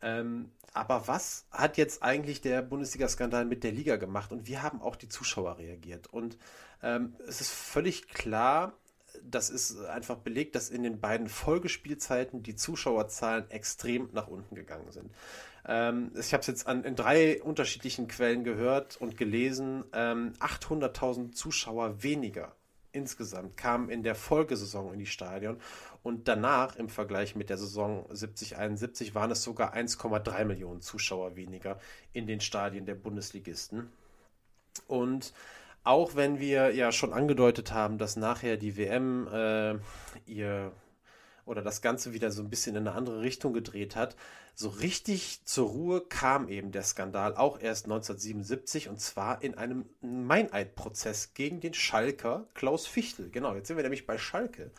[0.00, 4.32] Ähm, aber was hat jetzt eigentlich der Bundesliga-Skandal mit der Liga gemacht?
[4.32, 6.06] Und wie haben auch die Zuschauer reagiert?
[6.06, 6.38] Und
[6.82, 8.72] ähm, es ist völlig klar,
[9.22, 14.90] das ist einfach belegt, dass in den beiden Folgespielzeiten die Zuschauerzahlen extrem nach unten gegangen
[14.90, 15.10] sind.
[15.66, 19.84] Ähm, ich habe es jetzt an, in drei unterschiedlichen Quellen gehört und gelesen.
[19.92, 22.54] Ähm, 800.000 Zuschauer weniger
[22.92, 25.58] insgesamt kamen in der Folgesaison in die Stadion
[26.02, 31.80] und danach im Vergleich mit der Saison 70-71 waren es sogar 1,3 Millionen Zuschauer weniger
[32.12, 33.90] in den Stadien der Bundesligisten.
[34.86, 35.32] Und
[35.84, 39.74] auch wenn wir ja schon angedeutet haben, dass nachher die WM äh,
[40.26, 40.72] ihr
[41.44, 44.16] oder das Ganze wieder so ein bisschen in eine andere Richtung gedreht hat,
[44.54, 49.86] so richtig zur Ruhe kam eben der Skandal auch erst 1977 und zwar in einem
[50.02, 53.30] Meineidprozess gegen den Schalker Klaus Fichtel.
[53.30, 54.70] Genau, jetzt sind wir nämlich bei Schalke.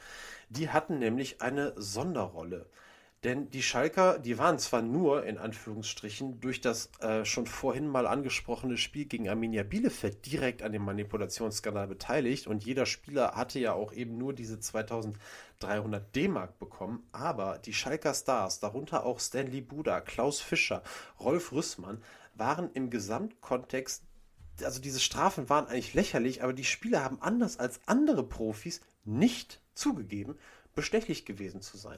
[0.50, 2.68] Die hatten nämlich eine Sonderrolle.
[3.24, 8.06] Denn die Schalker, die waren zwar nur in Anführungsstrichen durch das äh, schon vorhin mal
[8.06, 12.48] angesprochene Spiel gegen Arminia Bielefeld direkt an dem Manipulationsskandal beteiligt.
[12.48, 18.14] Und jeder Spieler hatte ja auch eben nur diese 2300 D-Mark bekommen, aber die Schalker
[18.14, 20.84] Stars, darunter auch Stanley Buda, Klaus Fischer,
[21.18, 22.04] Rolf Rüssmann,
[22.36, 24.04] waren im Gesamtkontext
[24.64, 29.62] also diese Strafen waren eigentlich lächerlich, aber die Spieler haben anders als andere Profis nicht
[29.74, 30.38] zugegeben,
[30.76, 31.98] bestechlich gewesen zu sein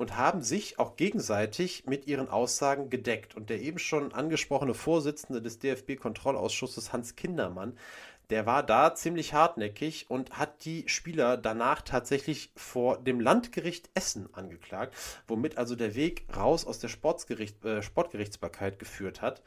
[0.00, 3.36] und haben sich auch gegenseitig mit ihren Aussagen gedeckt.
[3.36, 7.76] Und der eben schon angesprochene Vorsitzende des DFB-Kontrollausschusses, Hans Kindermann,
[8.30, 14.32] der war da ziemlich hartnäckig und hat die Spieler danach tatsächlich vor dem Landgericht Essen
[14.32, 14.94] angeklagt,
[15.28, 19.42] womit also der Weg raus aus der äh, Sportgerichtsbarkeit geführt hat.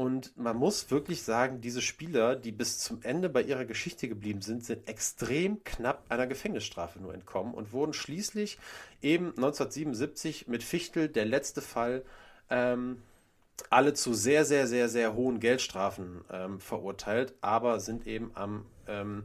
[0.00, 4.40] Und man muss wirklich sagen, diese Spieler, die bis zum Ende bei ihrer Geschichte geblieben
[4.40, 8.56] sind, sind extrem knapp einer Gefängnisstrafe nur entkommen und wurden schließlich
[9.02, 12.02] eben 1977 mit Fichtel, der letzte Fall,
[12.48, 13.02] ähm,
[13.68, 19.24] alle zu sehr, sehr, sehr, sehr hohen Geldstrafen ähm, verurteilt, aber sind eben am, ähm,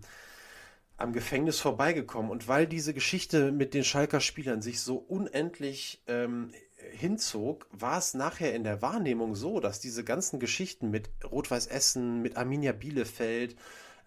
[0.97, 2.29] am Gefängnis vorbeigekommen.
[2.29, 6.51] Und weil diese Geschichte mit den Schalker Spielern sich so unendlich ähm,
[6.91, 12.21] hinzog, war es nachher in der Wahrnehmung so, dass diese ganzen Geschichten mit Rot-Weiß Essen,
[12.21, 13.55] mit Arminia Bielefeld,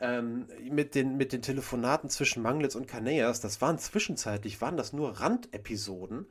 [0.00, 4.92] ähm, mit, den, mit den Telefonaten zwischen Manglitz und Canellas, das waren zwischenzeitlich, waren das
[4.92, 6.26] nur Randepisoden.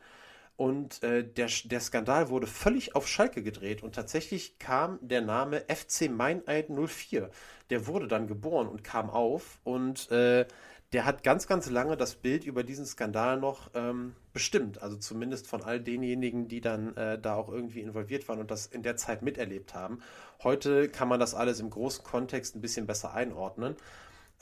[0.55, 5.63] Und äh, der, der Skandal wurde völlig auf Schalke gedreht und tatsächlich kam der Name
[5.67, 7.29] FC Meineid 04.
[7.69, 10.47] Der wurde dann geboren und kam auf und äh,
[10.93, 14.81] der hat ganz, ganz lange das Bild über diesen Skandal noch ähm, bestimmt.
[14.81, 18.67] Also zumindest von all denjenigen, die dann äh, da auch irgendwie involviert waren und das
[18.67, 19.99] in der Zeit miterlebt haben.
[20.43, 23.75] Heute kann man das alles im großen Kontext ein bisschen besser einordnen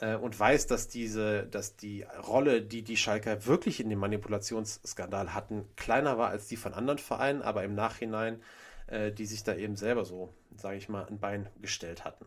[0.00, 5.34] äh, und weiß, dass diese, dass die Rolle, die die Schalker wirklich in dem Manipulationsskandal
[5.34, 8.40] hatten, kleiner war als die von anderen Vereinen, aber im Nachhinein
[8.86, 12.26] äh, die sich da eben selber so, sage ich mal, ein Bein gestellt hatten.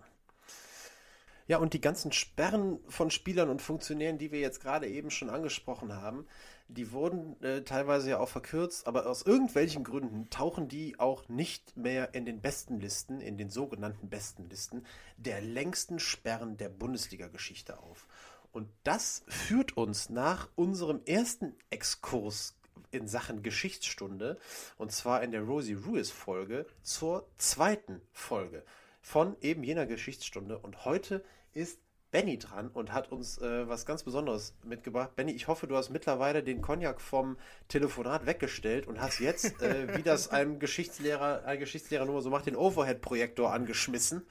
[1.50, 5.32] Ja, und die ganzen Sperren von Spielern und Funktionären, die wir jetzt gerade eben schon
[5.32, 6.28] angesprochen haben,
[6.68, 11.76] die wurden äh, teilweise ja auch verkürzt, aber aus irgendwelchen Gründen tauchen die auch nicht
[11.76, 14.86] mehr in den besten Listen, in den sogenannten besten Listen
[15.18, 18.06] der längsten Sperren der Bundesliga-Geschichte auf.
[18.52, 22.60] Und das führt uns nach unserem ersten Exkurs
[22.92, 24.38] in Sachen Geschichtsstunde,
[24.78, 28.64] und zwar in der Rosie Ruiz Folge, zur zweiten Folge
[29.02, 30.60] von eben jener Geschichtsstunde.
[30.60, 31.24] Und heute
[31.54, 31.80] ist
[32.12, 35.16] Benny dran und hat uns äh, was ganz Besonderes mitgebracht.
[35.16, 37.38] Benny, ich hoffe, du hast mittlerweile den Cognac vom
[37.68, 42.48] Telefonat weggestellt und hast jetzt, äh, wie das einem Geschichtslehrer, ein Geschichtslehrer nur so macht,
[42.48, 44.26] den Overhead-Projektor angeschmissen.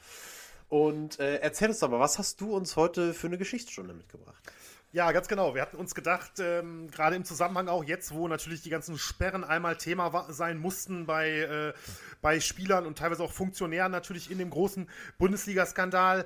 [0.68, 4.42] Und äh, erzähl uns doch mal, was hast du uns heute für eine Geschichtsstunde mitgebracht?
[4.90, 5.54] Ja, ganz genau.
[5.54, 9.44] Wir hatten uns gedacht, ähm, gerade im Zusammenhang auch jetzt, wo natürlich die ganzen Sperren
[9.44, 11.74] einmal Thema sein mussten bei, äh,
[12.22, 14.88] bei Spielern und teilweise auch Funktionären natürlich in dem großen
[15.18, 16.24] Bundesliga-Skandal,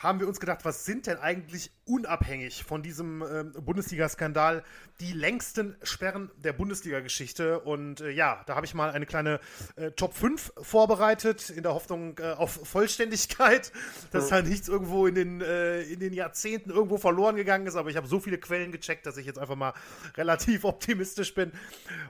[0.00, 4.64] haben wir uns gedacht, was sind denn eigentlich unabhängig von diesem äh, Bundesliga-Skandal
[4.98, 7.60] die längsten Sperren der Bundesliga-Geschichte?
[7.60, 9.40] Und äh, ja, da habe ich mal eine kleine
[9.76, 13.72] äh, Top 5 vorbereitet, in der Hoffnung äh, auf Vollständigkeit,
[14.10, 17.76] dass da nichts irgendwo in den, äh, in den Jahrzehnten irgendwo verloren gegangen ist.
[17.76, 19.74] Aber ich habe so viele Quellen gecheckt, dass ich jetzt einfach mal
[20.16, 21.52] relativ optimistisch bin.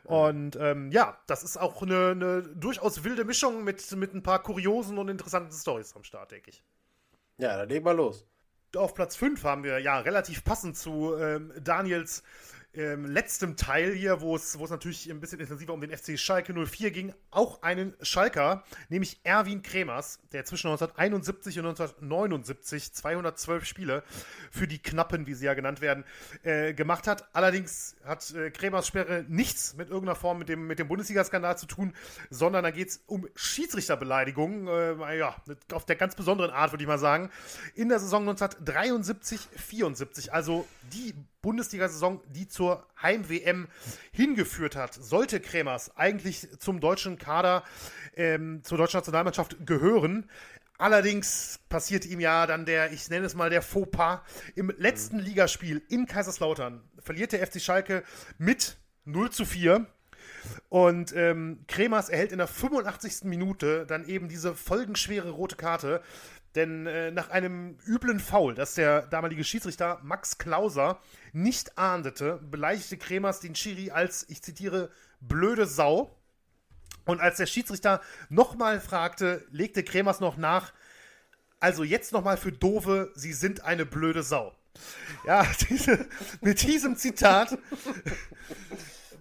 [0.05, 4.45] Und ähm, ja, das ist auch eine, eine durchaus wilde Mischung mit, mit ein paar
[4.45, 6.63] kuriosen und interessanten Stories am Start, denke ich.
[7.41, 8.27] Ja, dann legen wir los.
[8.77, 12.23] Auf Platz 5 haben wir ja relativ passend zu ähm, Daniels
[12.75, 16.91] ähm, letztem Teil hier, wo es, natürlich ein bisschen intensiver um den FC Schalke 04
[16.91, 24.03] ging, auch einen Schalker, nämlich Erwin Kremers, der zwischen 1971 und 1979 212 Spiele
[24.51, 26.05] für die Knappen, wie sie ja genannt werden,
[26.43, 27.29] äh, gemacht hat.
[27.35, 31.67] Allerdings hat äh, Kremers Sperre nichts mit irgendeiner Form mit dem, mit dem Bundesliga-Skandal zu
[31.67, 31.93] tun,
[32.31, 35.35] sondern da geht es um Schiedsrichterbeleidigung, äh, ja,
[35.73, 37.31] auf der ganz besonderen Art, würde ich mal sagen,
[37.75, 43.69] in der Saison 1973, 74, also die Bundesliga-Saison, die zur Heim-WM
[44.13, 47.65] hingeführt hat, sollte Kremers eigentlich zum deutschen Kader,
[48.15, 50.29] ähm, zur deutschen Nationalmannschaft gehören.
[50.81, 54.21] Allerdings passiert ihm ja dann der, ich nenne es mal der Fauxpas,
[54.55, 55.25] im letzten mhm.
[55.25, 58.03] Ligaspiel in Kaiserslautern verliert der FC Schalke
[58.39, 59.87] mit 0 zu 4.
[60.69, 63.25] Und ähm, Kremers erhält in der 85.
[63.25, 66.03] Minute dann eben diese folgenschwere rote Karte,
[66.55, 71.01] denn äh, nach einem üblen Foul, das der damalige Schiedsrichter Max Klauser
[71.33, 74.91] nicht ahndete, beleidigte Kremers den Schiri als, ich zitiere,
[75.21, 76.17] blöde Sau.
[77.05, 80.73] Und als der Schiedsrichter nochmal fragte, legte Kremers noch nach,
[81.61, 84.55] also jetzt nochmal für Dove, Sie sind eine blöde Sau.
[85.27, 86.09] Ja, diese,
[86.41, 87.59] mit diesem Zitat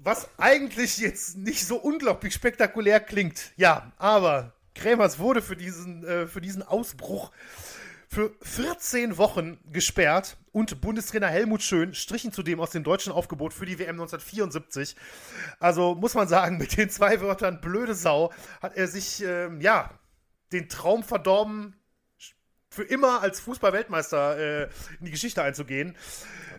[0.04, 3.52] Was eigentlich jetzt nicht so unglaublich spektakulär klingt.
[3.58, 7.32] Ja, aber Krämers wurde für diesen, äh, für diesen Ausbruch
[8.12, 13.68] für 14 Wochen gesperrt und Bundestrainer Helmut Schön strichen zudem aus dem deutschen Aufgebot für
[13.68, 14.96] die WM 1974.
[15.60, 19.92] Also muss man sagen, mit den zwei Wörtern blöde Sau hat er sich, ähm, ja,
[20.52, 21.76] den Traum verdorben,
[22.72, 24.64] für immer als Fußball-Weltmeister äh,
[25.00, 25.96] in die Geschichte einzugehen.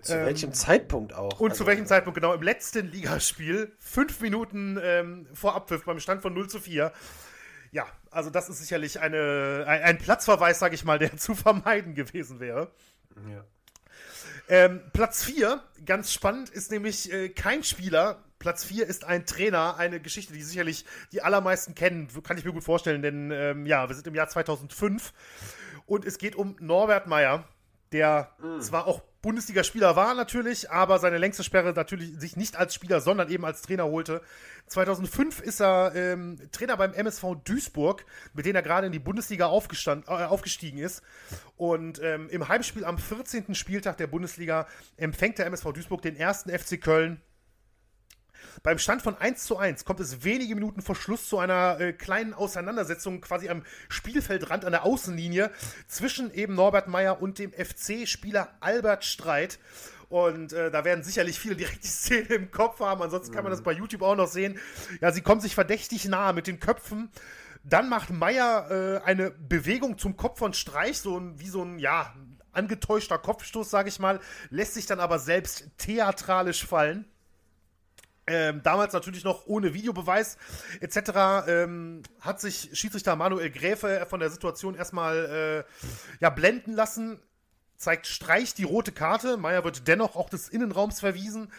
[0.03, 1.41] Zu ähm, welchem Zeitpunkt auch?
[1.41, 5.99] Und also, zu welchem Zeitpunkt, genau, im letzten Ligaspiel, fünf Minuten ähm, vor Abpfiff beim
[5.99, 6.93] Stand von 0 zu 4.
[7.73, 11.95] Ja, also das ist sicherlich eine, ein, ein Platzverweis, sage ich mal, der zu vermeiden
[11.95, 12.73] gewesen wäre.
[13.29, 13.45] Ja.
[14.49, 18.25] Ähm, Platz 4, ganz spannend, ist nämlich äh, kein Spieler.
[18.41, 22.53] Platz 4 ist ein Trainer, eine Geschichte, die sicherlich die allermeisten kennen, kann ich mir
[22.53, 25.13] gut vorstellen, denn ähm, ja, wir sind im Jahr 2005
[25.87, 27.45] und es geht um Norbert Meyer,
[27.93, 28.61] der mhm.
[28.61, 33.31] zwar auch Bundesligaspieler war natürlich, aber seine längste Sperre natürlich sich nicht als Spieler, sondern
[33.31, 34.23] eben als Trainer holte.
[34.67, 39.47] 2005 ist er ähm, Trainer beim MSV Duisburg, mit dem er gerade in die Bundesliga
[39.47, 41.03] äh, aufgestiegen ist.
[41.57, 43.55] Und ähm, im Heimspiel am 14.
[43.55, 44.67] Spieltag der Bundesliga
[44.97, 47.21] empfängt der MSV Duisburg den ersten FC Köln
[48.63, 51.93] beim Stand von 1 zu 1 kommt es wenige Minuten vor Schluss zu einer äh,
[51.93, 55.51] kleinen Auseinandersetzung quasi am Spielfeldrand an der Außenlinie
[55.87, 59.59] zwischen eben Norbert Meyer und dem FC-Spieler Albert Streit.
[60.09, 63.01] Und äh, da werden sicherlich viele direkt die Szene im Kopf haben.
[63.01, 63.65] Ansonsten kann man das mhm.
[63.65, 64.59] bei YouTube auch noch sehen.
[65.01, 67.11] Ja, sie kommen sich verdächtig nahe mit den Köpfen.
[67.63, 71.79] Dann macht Meyer äh, eine Bewegung zum Kopf von Streich, so ein, wie so ein,
[71.79, 72.13] ja,
[72.53, 74.21] angetäuschter Kopfstoß, sage ich mal,
[74.51, 77.05] lässt sich dann aber selbst theatralisch fallen.
[78.31, 80.39] Ähm, damals natürlich noch ohne Videobeweis
[80.81, 81.49] etc.
[81.49, 85.85] Ähm, hat sich Schiedsrichter Manuel Gräfe von der Situation erstmal äh,
[86.21, 87.19] ja, blenden lassen,
[87.77, 89.37] zeigt Streich die rote Karte.
[89.37, 91.51] Meier wird dennoch auch des Innenraums verwiesen.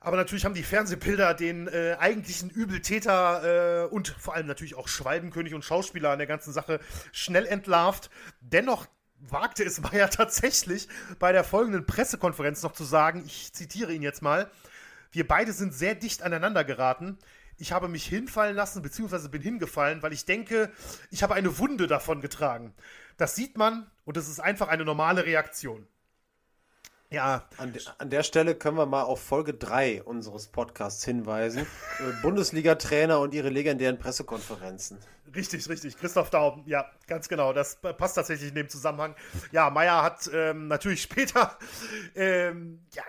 [0.00, 4.88] Aber natürlich haben die Fernsehbilder den äh, eigentlichen Übeltäter äh, und vor allem natürlich auch
[4.88, 6.80] Schwalbenkönig und Schauspieler an der ganzen Sache
[7.12, 8.08] schnell entlarvt.
[8.40, 8.86] Dennoch
[9.18, 14.22] wagte es Meier tatsächlich bei der folgenden Pressekonferenz noch zu sagen, ich zitiere ihn jetzt
[14.22, 14.50] mal,
[15.16, 17.16] wir beide sind sehr dicht aneinander geraten.
[17.56, 20.70] Ich habe mich hinfallen lassen, beziehungsweise bin hingefallen, weil ich denke,
[21.10, 22.74] ich habe eine Wunde davon getragen.
[23.16, 25.88] Das sieht man und es ist einfach eine normale Reaktion.
[27.10, 27.44] Ja.
[27.56, 31.66] An, de an, der Stelle können wir mal auf Folge 3 unseres Podcasts hinweisen.
[32.22, 34.98] Bundesliga-Trainer und ihre legendären Pressekonferenzen.
[35.34, 35.98] Richtig, richtig.
[35.98, 37.52] Christoph Daum, ja, ganz genau.
[37.52, 39.14] Das passt tatsächlich in dem Zusammenhang.
[39.52, 41.58] Ja, Meier hat ähm, natürlich später,
[42.14, 43.02] ähm, ja,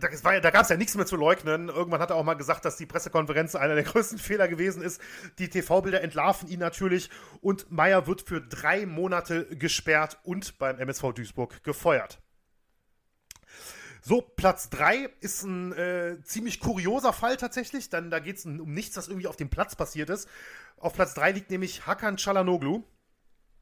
[0.00, 1.68] da, da gab es ja nichts mehr zu leugnen.
[1.68, 5.00] Irgendwann hat er auch mal gesagt, dass die Pressekonferenz einer der größten Fehler gewesen ist.
[5.38, 7.10] Die TV-Bilder entlarven ihn natürlich
[7.40, 12.19] und Meier wird für drei Monate gesperrt und beim MSV Duisburg gefeuert.
[14.02, 18.72] So, Platz 3 ist ein äh, ziemlich kurioser Fall tatsächlich, denn da geht es um
[18.72, 20.28] nichts, was irgendwie auf dem Platz passiert ist.
[20.78, 22.82] Auf Platz 3 liegt nämlich Hakan Çalhanoğlu.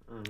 [0.09, 0.22] Mhm.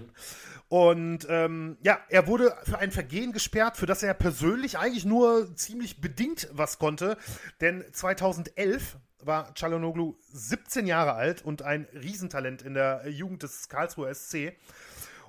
[0.68, 5.54] Und ähm, ja, er wurde für ein Vergehen gesperrt, für das er persönlich eigentlich nur
[5.56, 7.16] ziemlich bedingt was konnte.
[7.60, 14.14] Denn 2011 war Çalhanoğlu 17 Jahre alt und ein Riesentalent in der Jugend des Karlsruher
[14.14, 14.52] SC.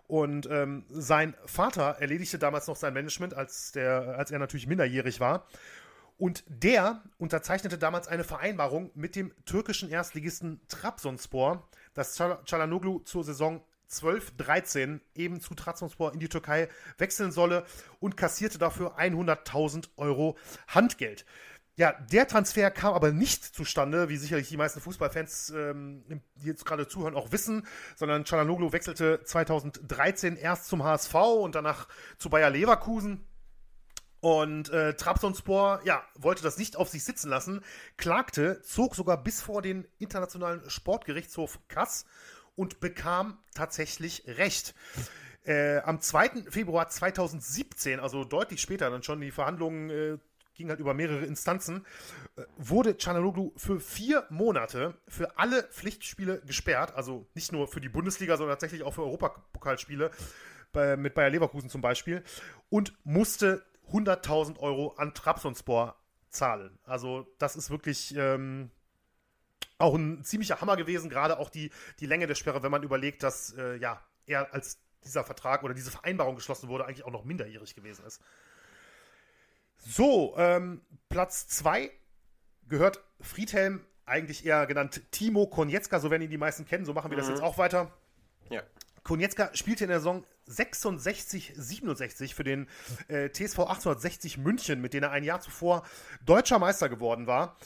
[0.09, 5.19] Und ähm, sein Vater erledigte damals noch sein Management, als, der, als er natürlich minderjährig
[5.19, 5.45] war.
[6.17, 13.63] Und der unterzeichnete damals eine Vereinbarung mit dem türkischen Erstligisten Trabzonspor, dass Çalhanoğlu zur Saison
[13.87, 17.63] 12-13 eben zu Trabzonspor in die Türkei wechseln solle
[17.99, 21.23] und kassierte dafür 100.000 Euro Handgeld.
[21.79, 26.03] Ja, der Transfer kam aber nicht zustande, wie sicherlich die meisten Fußballfans, ähm,
[26.35, 27.65] die jetzt gerade zuhören, auch wissen,
[27.95, 33.25] sondern Çalhanoğlu wechselte 2013 erst zum HSV und danach zu Bayer Leverkusen.
[34.19, 37.61] Und äh, Trabzonspor, ja, wollte das nicht auf sich sitzen lassen,
[37.95, 42.05] klagte, zog sogar bis vor den Internationalen Sportgerichtshof Kass
[42.57, 44.75] und bekam tatsächlich Recht.
[45.45, 46.43] Äh, am 2.
[46.49, 50.17] Februar 2017, also deutlich später dann schon, die Verhandlungen äh,
[50.59, 51.85] ging halt über mehrere Instanzen,
[52.35, 57.89] äh, wurde Canaloglu für vier Monate für alle Pflichtspiele gesperrt, also nicht nur für die
[57.89, 60.11] Bundesliga, sondern tatsächlich auch für Europapokalspiele,
[60.71, 62.23] bei, mit Bayer Leverkusen zum Beispiel,
[62.69, 65.95] und musste 100.000 Euro an Trabzonspor
[66.29, 66.77] zahlen.
[66.83, 68.69] Also das ist wirklich ähm,
[69.79, 73.23] auch ein ziemlicher Hammer gewesen, gerade auch die, die Länge der Sperre, wenn man überlegt,
[73.23, 77.23] dass äh, ja, er als dieser Vertrag oder diese Vereinbarung geschlossen wurde, eigentlich auch noch
[77.23, 78.21] minderjährig gewesen ist.
[79.79, 81.91] So, ähm, Platz 2
[82.67, 87.11] gehört Friedhelm, eigentlich eher genannt Timo Konietzka, so werden ihn die meisten kennen, so machen
[87.11, 87.21] wir mhm.
[87.21, 87.91] das jetzt auch weiter.
[88.49, 88.63] Ja.
[89.03, 92.67] Konietzka spielte in der Saison 66-67 für den
[93.07, 95.83] äh, TSV 1860 München, mit denen er ein Jahr zuvor
[96.25, 97.57] deutscher Meister geworden war.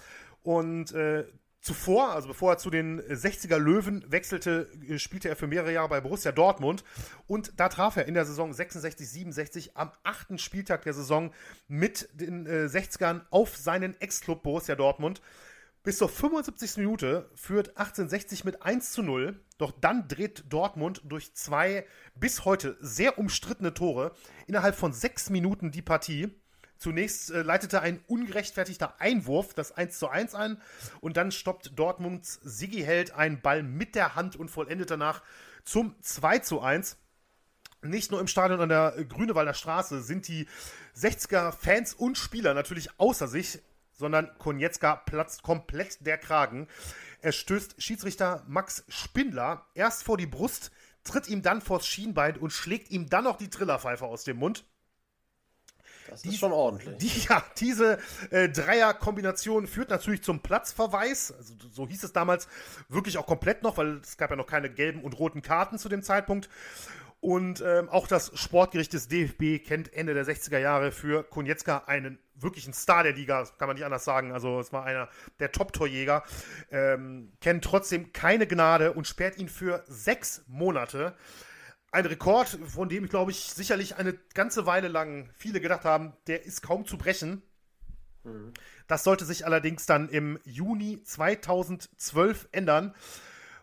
[0.44, 1.26] Und äh,
[1.64, 5.88] Zuvor, also bevor er zu den 60er Löwen wechselte, äh, spielte er für mehrere Jahre
[5.88, 6.84] bei Borussia Dortmund.
[7.26, 11.32] Und da traf er in der Saison 66, 67 am achten Spieltag der Saison
[11.70, 15.22] mit den äh, 60ern auf seinen Ex-Club Borussia Dortmund.
[15.84, 16.76] Bis zur 75.
[16.78, 19.40] Minute führt 1860 mit 1 zu 0.
[19.58, 24.12] Doch dann dreht Dortmund durch zwei bis heute sehr umstrittene Tore
[24.48, 26.43] innerhalb von sechs Minuten die Partie.
[26.84, 30.62] Zunächst äh, leitete ein ungerechtfertigter Einwurf das 1 zu 1 ein
[31.00, 35.24] und dann stoppt Dortmunds Sigi Held einen Ball mit der Hand und vollendet danach
[35.64, 36.98] zum 2 zu 1.
[37.84, 40.46] Nicht nur im Stadion an der Grünewalder Straße sind die
[40.98, 43.60] 60er Fans und Spieler natürlich außer sich,
[43.94, 46.68] sondern Konietzka platzt komplett der Kragen.
[47.22, 50.70] Er stößt Schiedsrichter Max Spindler erst vor die Brust,
[51.06, 54.66] tritt ihm dann vors Schienbein und schlägt ihm dann noch die Trillerpfeife aus dem Mund.
[56.10, 56.98] Das ist die, schon ordentlich.
[56.98, 58.00] Die, ja, diese
[58.30, 61.32] äh, Dreier-Kombination führt natürlich zum Platzverweis.
[61.32, 62.48] Also, so hieß es damals
[62.90, 65.90] wirklich auch komplett noch, weil es gab ja noch keine gelben und roten Karten zu
[65.90, 66.50] dem Zeitpunkt.
[67.24, 72.20] Und ähm, auch das Sportgericht des DFB kennt Ende der 60er Jahre für Konietzka einen
[72.36, 74.34] wirklichen Star der Liga, kann man nicht anders sagen.
[74.34, 75.08] Also es war einer
[75.40, 76.24] der Top-Torjäger.
[76.70, 81.16] Ähm, kennt trotzdem keine Gnade und sperrt ihn für sechs Monate
[81.94, 86.44] ein Rekord, von dem, glaube ich, sicherlich eine ganze Weile lang viele gedacht haben, der
[86.44, 87.44] ist kaum zu brechen.
[88.24, 88.54] Mhm.
[88.88, 92.96] Das sollte sich allerdings dann im Juni 2012 ändern.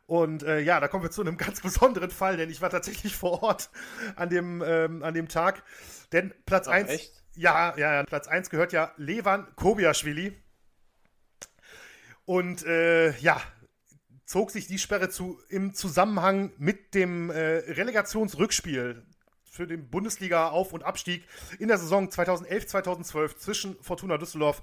[0.07, 3.17] Und äh, ja, da kommen wir zu einem ganz besonderen Fall, denn ich war tatsächlich
[3.17, 3.71] vor Ort
[4.15, 5.65] an dem, ähm, an dem Tag.
[6.13, 7.13] Denn Platz 1.
[7.35, 10.41] Ja, ja, ja, Platz 1 gehört ja Levan Kobiaschwili.
[12.25, 13.41] Und äh, ja,
[14.31, 19.03] zog sich die Sperre zu, im Zusammenhang mit dem äh, Relegationsrückspiel
[19.43, 21.25] für den Bundesliga-Auf- und Abstieg
[21.59, 24.63] in der Saison 2011-2012 zwischen Fortuna Düsseldorf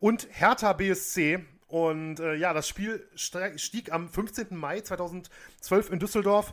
[0.00, 1.44] und Hertha BSC.
[1.68, 4.48] Und äh, ja, das Spiel stieg am 15.
[4.50, 6.52] Mai 2012 in Düsseldorf.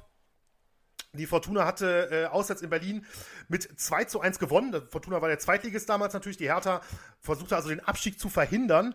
[1.14, 3.08] Die Fortuna hatte äh, auswärts in Berlin
[3.48, 4.84] mit 2 zu 1 gewonnen.
[4.88, 6.38] Fortuna war der Zweitligist damals natürlich.
[6.38, 6.82] Die Hertha
[7.20, 8.94] versuchte also den Abstieg zu verhindern.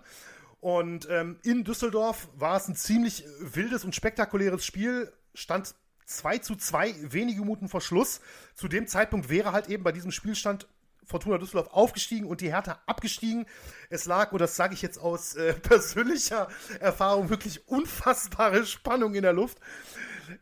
[0.61, 5.13] Und ähm, in Düsseldorf war es ein ziemlich wildes und spektakuläres Spiel.
[5.35, 5.75] Stand
[6.07, 8.21] 2 zu 2, wenige Minuten vor Schluss.
[8.55, 10.67] Zu dem Zeitpunkt wäre halt eben bei diesem Spielstand
[11.05, 13.47] Fortuna Düsseldorf aufgestiegen und die Hertha abgestiegen.
[13.91, 16.49] Es lag, und das sage ich jetzt aus äh, persönlicher
[16.81, 19.59] Erfahrung, wirklich unfassbare Spannung in der Luft.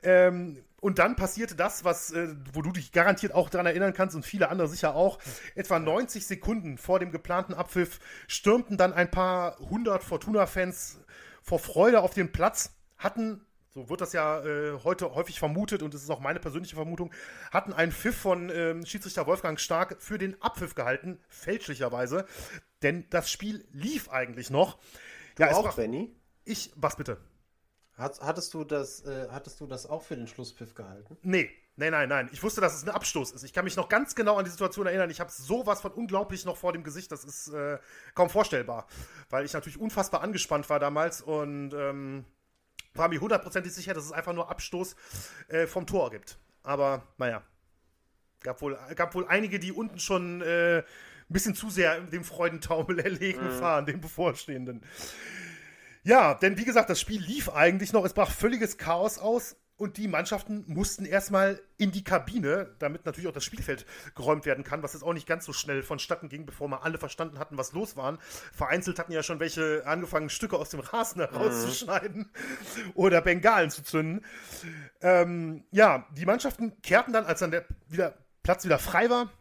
[0.02, 4.14] Ähm, und dann passierte das, was, äh, wo du dich garantiert auch daran erinnern kannst
[4.14, 5.18] und viele andere sicher auch.
[5.54, 10.98] Etwa 90 Sekunden vor dem geplanten Abpfiff stürmten dann ein paar hundert Fortuna-Fans
[11.42, 15.94] vor Freude auf den Platz, hatten so wird das ja äh, heute häufig vermutet und
[15.94, 17.14] das ist auch meine persönliche Vermutung,
[17.50, 22.26] hatten einen Pfiff von ähm, Schiedsrichter Wolfgang Stark für den Abpfiff gehalten, fälschlicherweise,
[22.82, 24.76] denn das Spiel lief eigentlich noch.
[25.36, 26.14] Du ja, auch, Benny?
[26.44, 27.16] Ich, was bitte?
[27.96, 31.16] Hat, hattest, du das, äh, hattest du das auch für den Schlusspfiff gehalten?
[31.22, 32.28] Nee, nein, nein, nein.
[32.32, 33.44] Ich wusste, dass es ein Abstoß ist.
[33.44, 35.10] Ich kann mich noch ganz genau an die Situation erinnern.
[35.10, 37.12] Ich habe sowas von unglaublich noch vor dem Gesicht.
[37.12, 37.78] Das ist äh,
[38.14, 38.88] kaum vorstellbar.
[39.30, 42.24] Weil ich natürlich unfassbar angespannt war damals und ähm,
[42.94, 44.96] war mir hundertprozentig sicher, dass es einfach nur Abstoß
[45.48, 46.36] äh, vom Tor gibt.
[46.64, 47.42] Aber naja,
[48.40, 50.84] gab wohl, gab wohl einige, die unten schon äh, ein
[51.28, 53.58] bisschen zu sehr dem Freudentaumel erlegen mhm.
[53.58, 54.82] fahren, dem bevorstehenden.
[56.04, 58.04] Ja, denn wie gesagt, das Spiel lief eigentlich noch.
[58.04, 59.56] Es brach völliges Chaos aus.
[59.76, 63.84] Und die Mannschaften mussten erstmal in die Kabine, damit natürlich auch das Spielfeld
[64.14, 66.96] geräumt werden kann, was jetzt auch nicht ganz so schnell vonstatten ging, bevor mal alle
[66.96, 68.16] verstanden hatten, was los war.
[68.52, 72.90] Vereinzelt hatten ja schon welche angefangen, Stücke aus dem Rasen herauszuschneiden mhm.
[72.94, 74.24] oder Bengalen zu zünden.
[75.00, 79.32] Ähm, ja, die Mannschaften kehrten dann, als dann der wieder, Platz wieder frei war,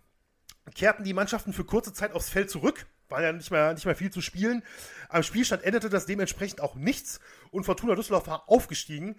[0.74, 3.96] kehrten die Mannschaften für kurze Zeit aufs Feld zurück war ja nicht mehr, nicht mehr
[3.96, 4.64] viel zu spielen.
[5.08, 7.20] Am Spielstand endete das dementsprechend auch nichts
[7.52, 9.16] und Fortuna Düsseldorf war aufgestiegen.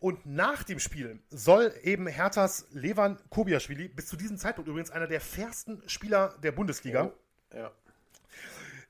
[0.00, 5.06] Und nach dem Spiel soll eben Herthas Levan Kobiaschwili, bis zu diesem Zeitpunkt übrigens einer
[5.06, 7.70] der fairsten Spieler der Bundesliga, oh, ja.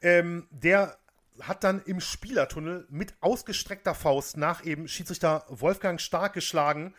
[0.00, 0.96] ähm, der
[1.40, 6.94] hat dann im Spielertunnel mit ausgestreckter Faust nach eben Schiedsrichter Wolfgang Stark geschlagen.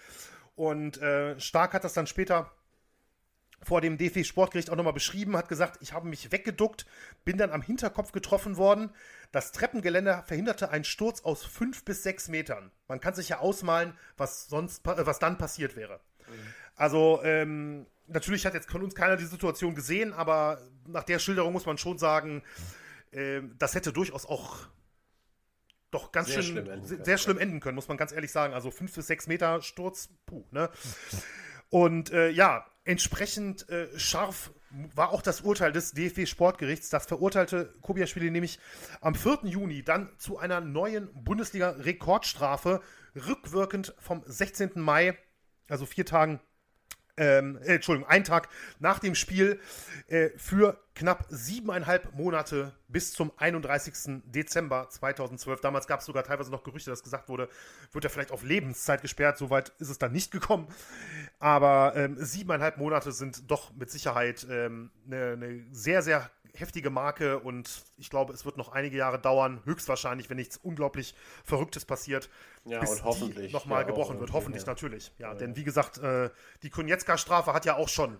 [0.55, 2.51] Und äh, Stark hat das dann später
[3.63, 6.85] vor dem DFB Sportgericht auch nochmal beschrieben, hat gesagt, ich habe mich weggeduckt,
[7.23, 8.89] bin dann am Hinterkopf getroffen worden.
[9.31, 12.71] Das Treppengeländer verhinderte einen Sturz aus fünf bis sechs Metern.
[12.87, 15.99] Man kann sich ja ausmalen, was sonst, äh, was dann passiert wäre.
[16.27, 16.33] Mhm.
[16.75, 21.53] Also, ähm, natürlich hat jetzt von uns keiner die Situation gesehen, aber nach der Schilderung
[21.53, 22.43] muss man schon sagen,
[23.11, 24.67] äh, das hätte durchaus auch
[25.91, 28.53] doch ganz sehr schön, schlimm sehr, sehr schlimm enden können, muss man ganz ehrlich sagen.
[28.53, 30.69] Also fünf bis sechs Meter Sturz, puh, ne?
[31.69, 34.51] Und äh, ja, entsprechend äh, scharf
[34.95, 36.89] war auch das Urteil des DFB Sportgerichts.
[36.89, 38.59] Das verurteilte Kobiaschwili nämlich
[39.01, 39.39] am 4.
[39.43, 42.81] Juni dann zu einer neuen Bundesliga-Rekordstrafe,
[43.15, 44.71] rückwirkend vom 16.
[44.75, 45.17] Mai,
[45.67, 46.39] also vier Tagen
[47.17, 48.49] ähm, äh, Entschuldigung, einen Tag
[48.79, 49.59] nach dem Spiel
[50.07, 54.21] äh, für knapp siebeneinhalb Monate bis zum 31.
[54.25, 55.61] Dezember 2012.
[55.61, 57.49] Damals gab es sogar teilweise noch Gerüchte, dass gesagt wurde,
[57.91, 59.37] wird er vielleicht auf Lebenszeit gesperrt.
[59.37, 60.67] Soweit ist es dann nicht gekommen.
[61.39, 66.89] Aber ähm, siebeneinhalb Monate sind doch mit Sicherheit eine ähm, ne, ne sehr, sehr heftige
[66.89, 71.85] Marke und ich glaube, es wird noch einige Jahre dauern, höchstwahrscheinlich, wenn nichts unglaublich Verrücktes
[71.85, 72.29] passiert,
[72.65, 74.33] ja, bis und hoffentlich nochmal ja, gebrochen wird.
[74.33, 74.69] Hoffentlich ja.
[74.69, 75.11] natürlich.
[75.17, 76.29] Ja, ja, denn wie gesagt, äh,
[76.63, 78.17] die Konietzka-Strafe hat ja auch schon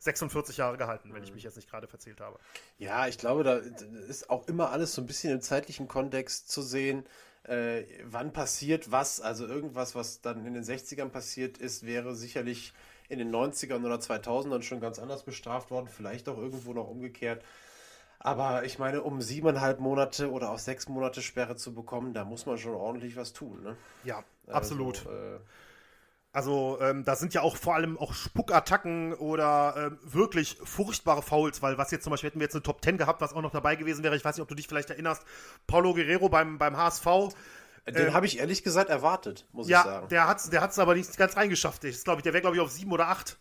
[0.00, 2.38] 46 Jahre gehalten, wenn ich mich jetzt nicht gerade verzählt habe.
[2.78, 6.62] Ja, ich glaube, da ist auch immer alles so ein bisschen im zeitlichen Kontext zu
[6.62, 7.04] sehen.
[7.42, 9.20] Äh, wann passiert was?
[9.20, 12.72] Also irgendwas, was dann in den 60ern passiert ist, wäre sicherlich
[13.08, 17.42] in den 90ern oder 2000ern schon ganz anders bestraft worden, vielleicht auch irgendwo noch umgekehrt.
[18.20, 22.46] Aber ich meine, um siebeneinhalb Monate oder auch sechs Monate Sperre zu bekommen, da muss
[22.46, 23.62] man schon ordentlich was tun.
[23.62, 23.76] Ne?
[24.04, 25.06] Ja, also, absolut.
[25.06, 25.38] Äh,
[26.32, 31.62] also ähm, da sind ja auch vor allem auch Spuckattacken oder ähm, wirklich furchtbare Fouls,
[31.62, 33.50] weil was jetzt zum Beispiel hätten wir jetzt eine Top 10 gehabt, was auch noch
[33.50, 35.24] dabei gewesen wäre, ich weiß nicht, ob du dich vielleicht erinnerst,
[35.66, 37.06] Paulo Guerrero beim, beim HSV,
[37.86, 40.08] den ähm, habe ich ehrlich gesagt erwartet, muss ja, ich sagen.
[40.08, 41.84] Der hat es der hat's aber nicht ganz reingeschafft.
[41.84, 43.38] Ich glaube, der wäre, glaube ich, auf sieben oder acht.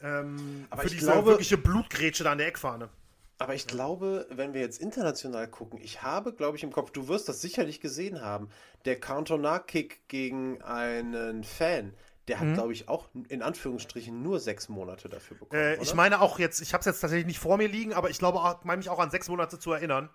[0.00, 2.90] Ähm, aber für ich diese glaube, wirkliche Blutgrätsche da an der Eckfahne.
[3.38, 7.08] Aber ich glaube, wenn wir jetzt international gucken, ich habe, glaube ich, im Kopf, du
[7.08, 8.48] wirst das sicherlich gesehen haben,
[8.86, 11.92] der Counter-Kick gegen einen Fan,
[12.28, 12.54] der hat, mhm.
[12.54, 15.60] glaube ich, auch in Anführungsstrichen nur sechs Monate dafür bekommen.
[15.60, 18.10] Äh, ich meine auch jetzt, ich habe es jetzt tatsächlich nicht vor mir liegen, aber
[18.10, 20.08] ich glaube, meine mich auch an sechs Monate zu erinnern.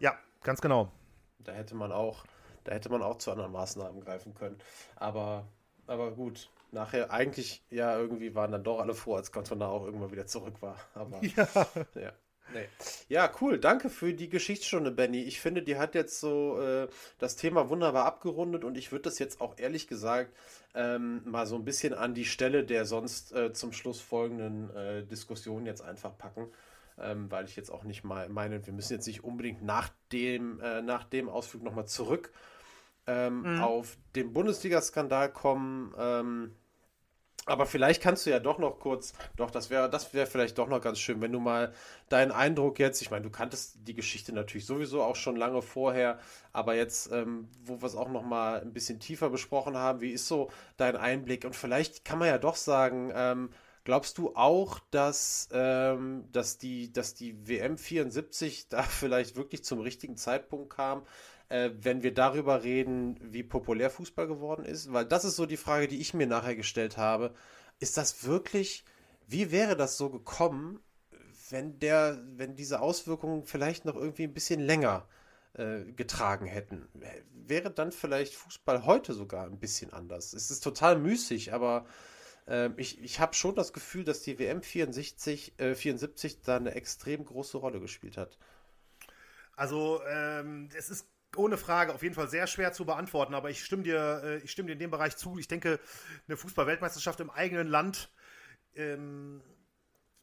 [0.00, 0.10] Ja.
[0.10, 0.92] ja, ganz genau.
[1.38, 2.24] Da hätte man auch
[2.64, 4.58] da hätte man auch zu anderen Maßnahmen greifen können.
[4.96, 5.46] Aber,
[5.86, 10.12] aber gut, nachher eigentlich ja irgendwie waren dann doch alle froh, als Cantona auch irgendwann
[10.12, 10.76] wieder zurück war.
[10.94, 11.48] Aber ja.
[11.94, 12.12] ja.
[12.52, 12.66] Nee.
[13.08, 13.58] Ja, cool.
[13.58, 15.22] Danke für die Geschichtsstunde, Benny.
[15.22, 16.88] Ich finde, die hat jetzt so äh,
[17.18, 20.34] das Thema wunderbar abgerundet und ich würde das jetzt auch ehrlich gesagt
[20.74, 25.04] ähm, mal so ein bisschen an die Stelle der sonst äh, zum Schluss folgenden äh,
[25.04, 26.48] Diskussion jetzt einfach packen
[27.02, 30.60] ähm, weil ich jetzt auch nicht mal meine, wir müssen jetzt nicht unbedingt nach dem,
[30.60, 32.32] äh, nach dem Ausflug nochmal zurück
[33.06, 33.60] ähm, mhm.
[33.62, 35.94] auf den Bundesliga-Skandal kommen.
[35.98, 36.54] Ähm,
[37.46, 40.68] aber vielleicht kannst du ja doch noch kurz, doch, das wäre das wäre vielleicht doch
[40.68, 41.72] noch ganz schön, wenn du mal
[42.08, 46.18] deinen Eindruck jetzt, ich meine, du kanntest die Geschichte natürlich sowieso auch schon lange vorher,
[46.52, 50.12] aber jetzt, ähm, wo wir es auch noch mal ein bisschen tiefer besprochen haben, wie
[50.12, 51.44] ist so dein Einblick?
[51.44, 53.50] Und vielleicht kann man ja doch sagen, ähm,
[53.84, 59.80] Glaubst du auch, dass, ähm, dass, die, dass die WM 74 da vielleicht wirklich zum
[59.80, 61.02] richtigen Zeitpunkt kam,
[61.48, 64.92] äh, wenn wir darüber reden, wie populär Fußball geworden ist?
[64.92, 67.34] Weil das ist so die Frage, die ich mir nachher gestellt habe.
[67.78, 68.84] Ist das wirklich,
[69.26, 70.80] wie wäre das so gekommen,
[71.48, 75.08] wenn, der, wenn diese Auswirkungen vielleicht noch irgendwie ein bisschen länger
[75.54, 76.86] äh, getragen hätten?
[77.32, 80.34] Wäre dann vielleicht Fußball heute sogar ein bisschen anders?
[80.34, 81.86] Es ist total müßig, aber
[82.46, 86.74] ähm, ich ich habe schon das Gefühl, dass die WM 64, äh, 74 da eine
[86.74, 88.38] extrem große Rolle gespielt hat.
[89.56, 93.64] Also, ähm, es ist ohne Frage auf jeden Fall sehr schwer zu beantworten, aber ich
[93.64, 95.38] stimme dir, äh, ich stimme dir in dem Bereich zu.
[95.38, 95.78] Ich denke,
[96.26, 98.10] eine Fußball-Weltmeisterschaft im eigenen Land,
[98.74, 99.42] ähm,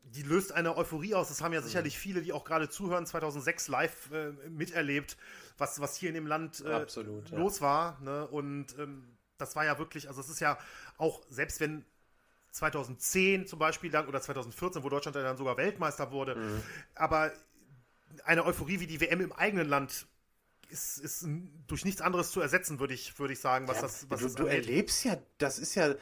[0.01, 1.29] die löst eine Euphorie aus.
[1.29, 1.99] Das haben ja sicherlich mhm.
[1.99, 5.17] viele, die auch gerade zuhören, 2006 live äh, miterlebt,
[5.57, 7.65] was, was hier in dem Land äh, Absolut, los ja.
[7.65, 8.01] war.
[8.01, 8.27] Ne?
[8.27, 10.57] Und ähm, das war ja wirklich, also es ist ja
[10.97, 11.85] auch, selbst wenn
[12.51, 16.35] 2010 zum Beispiel dann oder 2014, wo Deutschland dann sogar Weltmeister wurde.
[16.35, 16.63] Mhm.
[16.95, 17.31] Aber
[18.25, 20.07] eine Euphorie wie die WM im eigenen Land
[20.69, 21.25] ist, ist
[21.67, 24.25] durch nichts anderes zu ersetzen, würde ich, würd ich sagen, was ja, das was Du,
[24.25, 25.95] das du erlebst ja, das ist ja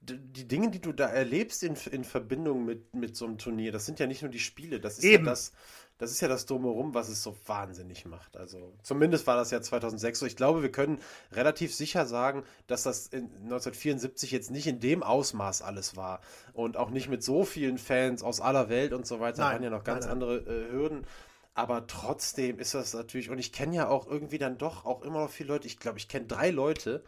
[0.00, 3.84] die Dinge, die du da erlebst in, in Verbindung mit, mit so einem Turnier, das
[3.86, 5.24] sind ja nicht nur die Spiele, das ist Eben.
[5.24, 5.52] ja das,
[5.98, 8.38] das ist ja das Drumherum, was es so wahnsinnig macht.
[8.38, 10.24] Also zumindest war das ja 2006 so.
[10.24, 10.98] Ich glaube, wir können
[11.32, 16.22] relativ sicher sagen, dass das in 1974 jetzt nicht in dem Ausmaß alles war
[16.54, 19.42] und auch nicht mit so vielen Fans aus aller Welt und so weiter.
[19.42, 20.28] Da waren ja noch ganz nein, nein.
[20.28, 21.06] andere äh, Hürden.
[21.52, 25.20] Aber trotzdem ist das natürlich, und ich kenne ja auch irgendwie dann doch auch immer
[25.20, 27.04] noch viele Leute, ich glaube, ich kenne drei Leute,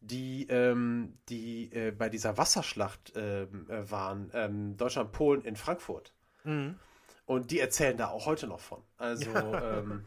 [0.00, 6.12] die, ähm, die äh, bei dieser Wasserschlacht ähm, äh, waren, ähm, Deutschland-Polen in Frankfurt.
[6.44, 6.76] Mhm.
[7.24, 8.82] Und die erzählen da auch heute noch von.
[8.98, 9.78] Also, ja.
[9.78, 10.04] ähm,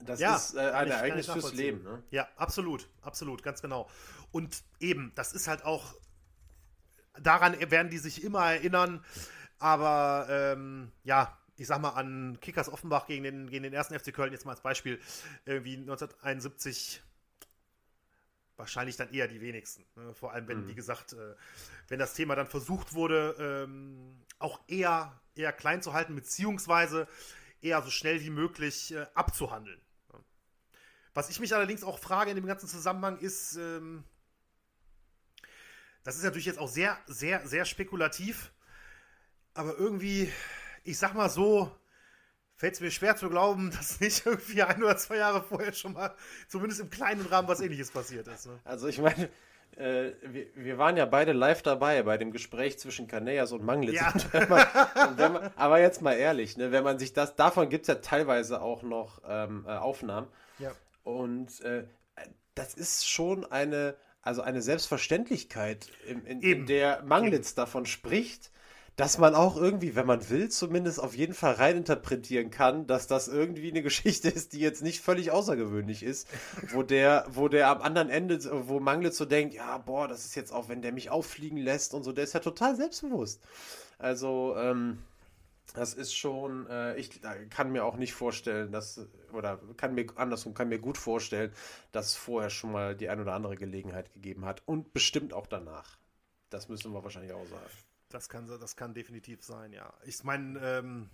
[0.00, 1.82] das ja, ist äh, ein Ereignis fürs Leben.
[1.82, 2.02] Ne?
[2.10, 3.88] Ja, absolut, absolut, ganz genau.
[4.32, 5.94] Und eben, das ist halt auch,
[7.20, 9.04] daran werden die sich immer erinnern,
[9.58, 14.14] aber ähm, ja, ich sag mal an Kickers Offenbach gegen den, gegen den ersten FC
[14.14, 14.98] Köln, jetzt mal als Beispiel,
[15.44, 17.02] irgendwie 1971
[18.60, 19.84] wahrscheinlich dann eher die wenigsten.
[19.96, 20.14] Ne?
[20.14, 20.68] Vor allem, wenn, mhm.
[20.68, 21.34] wie gesagt, äh,
[21.88, 27.08] wenn das Thema dann versucht wurde, ähm, auch eher, eher klein zu halten, beziehungsweise
[27.60, 29.80] eher so schnell wie möglich äh, abzuhandeln.
[31.12, 34.04] Was ich mich allerdings auch frage in dem ganzen Zusammenhang ist, ähm,
[36.04, 38.52] das ist natürlich jetzt auch sehr, sehr, sehr spekulativ,
[39.54, 40.32] aber irgendwie,
[40.84, 41.76] ich sag mal so,
[42.60, 45.94] fällt es mir schwer zu glauben, dass nicht irgendwie ein oder zwei Jahre vorher schon
[45.94, 46.14] mal,
[46.46, 48.46] zumindest im kleinen Rahmen, was ähnliches passiert ist.
[48.46, 48.58] Ne?
[48.64, 49.30] Also ich meine,
[49.76, 53.94] äh, wir, wir, waren ja beide live dabei bei dem Gespräch zwischen Canellas und Manglitz.
[53.94, 54.12] Ja.
[55.56, 58.82] Aber jetzt mal ehrlich, ne, wenn man sich das, davon gibt es ja teilweise auch
[58.82, 60.28] noch ähm, äh, Aufnahmen.
[60.58, 60.72] Ja.
[61.02, 61.84] Und äh,
[62.54, 67.56] das ist schon eine, also eine Selbstverständlichkeit, in, in, in der Manglitz Eben.
[67.56, 68.50] davon spricht,
[68.96, 73.28] dass man auch irgendwie, wenn man will, zumindest auf jeden Fall reininterpretieren kann, dass das
[73.28, 76.28] irgendwie eine Geschichte ist, die jetzt nicht völlig außergewöhnlich ist,
[76.72, 78.38] wo der, wo der am anderen Ende,
[78.68, 81.94] wo Manglitz so denkt, ja, boah, das ist jetzt auch, wenn der mich auffliegen lässt
[81.94, 83.40] und so, der ist ja total selbstbewusst.
[83.98, 84.98] Also, ähm,
[85.74, 87.20] das ist schon, äh, ich
[87.50, 91.52] kann mir auch nicht vorstellen, dass, oder kann mir andersrum, kann mir gut vorstellen,
[91.92, 95.98] dass vorher schon mal die ein oder andere Gelegenheit gegeben hat und bestimmt auch danach.
[96.50, 97.70] Das müssen wir wahrscheinlich auch sagen.
[98.10, 99.92] Das kann, das kann definitiv sein, ja.
[100.04, 101.10] Ich meine, ähm,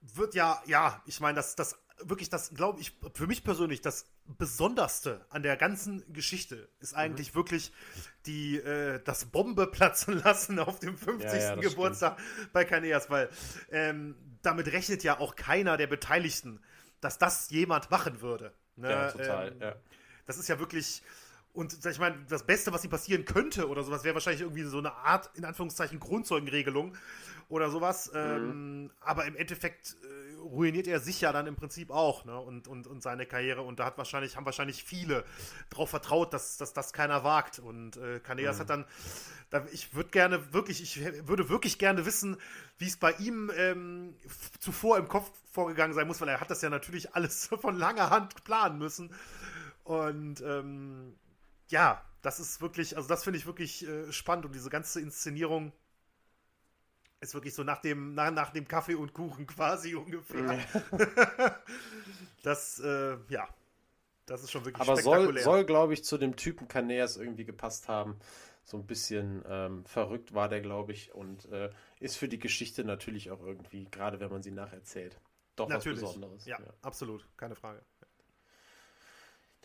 [0.00, 4.06] wird ja, ja, ich meine, das, das wirklich das, glaube ich, für mich persönlich das
[4.26, 6.98] Besonderste an der ganzen Geschichte ist mhm.
[6.98, 7.36] eigentlich mhm.
[7.36, 7.72] wirklich
[8.26, 11.32] die, äh, das Bombe platzen lassen auf dem 50.
[11.32, 12.52] Ja, ja, Geburtstag stimmt.
[12.52, 13.28] bei Kaneas, weil
[13.70, 16.60] ähm, damit rechnet ja auch keiner der Beteiligten,
[17.00, 18.52] dass das jemand machen würde.
[18.76, 18.90] Ne?
[18.90, 19.76] Ja, total, ähm, ja.
[20.26, 21.02] Das ist ja wirklich,
[21.58, 24.78] und ich meine, das Beste, was ihm passieren könnte oder sowas, wäre wahrscheinlich irgendwie so
[24.78, 26.96] eine Art, in Anführungszeichen, Grundzeugenregelung
[27.48, 28.12] oder sowas.
[28.12, 28.18] Mhm.
[28.18, 32.38] Ähm, aber im Endeffekt äh, ruiniert er sich ja dann im Prinzip auch, ne?
[32.38, 33.62] Und, und, und seine Karriere.
[33.62, 35.24] Und da hat wahrscheinlich, haben wahrscheinlich viele
[35.68, 37.58] darauf vertraut, dass, dass das keiner wagt.
[37.58, 38.60] Und äh, Kaneas mhm.
[38.60, 38.84] hat dann,
[39.50, 42.36] da, ich würde gerne wirklich, ich würde wirklich gerne wissen,
[42.78, 44.14] wie es bei ihm ähm,
[44.60, 48.10] zuvor im Kopf vorgegangen sein muss, weil er hat das ja natürlich alles von langer
[48.10, 49.10] Hand planen müssen.
[49.82, 51.14] Und ähm,
[51.68, 55.72] ja, das ist wirklich, also das finde ich wirklich äh, spannend und diese ganze Inszenierung
[57.20, 60.58] ist wirklich so nach dem, nach, nach dem Kaffee und Kuchen quasi ungefähr.
[62.42, 63.48] das, äh, ja,
[64.26, 67.88] das ist schon wirklich Aber soll, soll glaube ich, zu dem Typen Caneas irgendwie gepasst
[67.88, 68.18] haben.
[68.64, 72.84] So ein bisschen ähm, verrückt war der, glaube ich, und äh, ist für die Geschichte
[72.84, 75.18] natürlich auch irgendwie, gerade wenn man sie nacherzählt,
[75.56, 76.02] doch natürlich.
[76.02, 76.44] was Besonderes.
[76.44, 77.80] Ja, ja, absolut, keine Frage.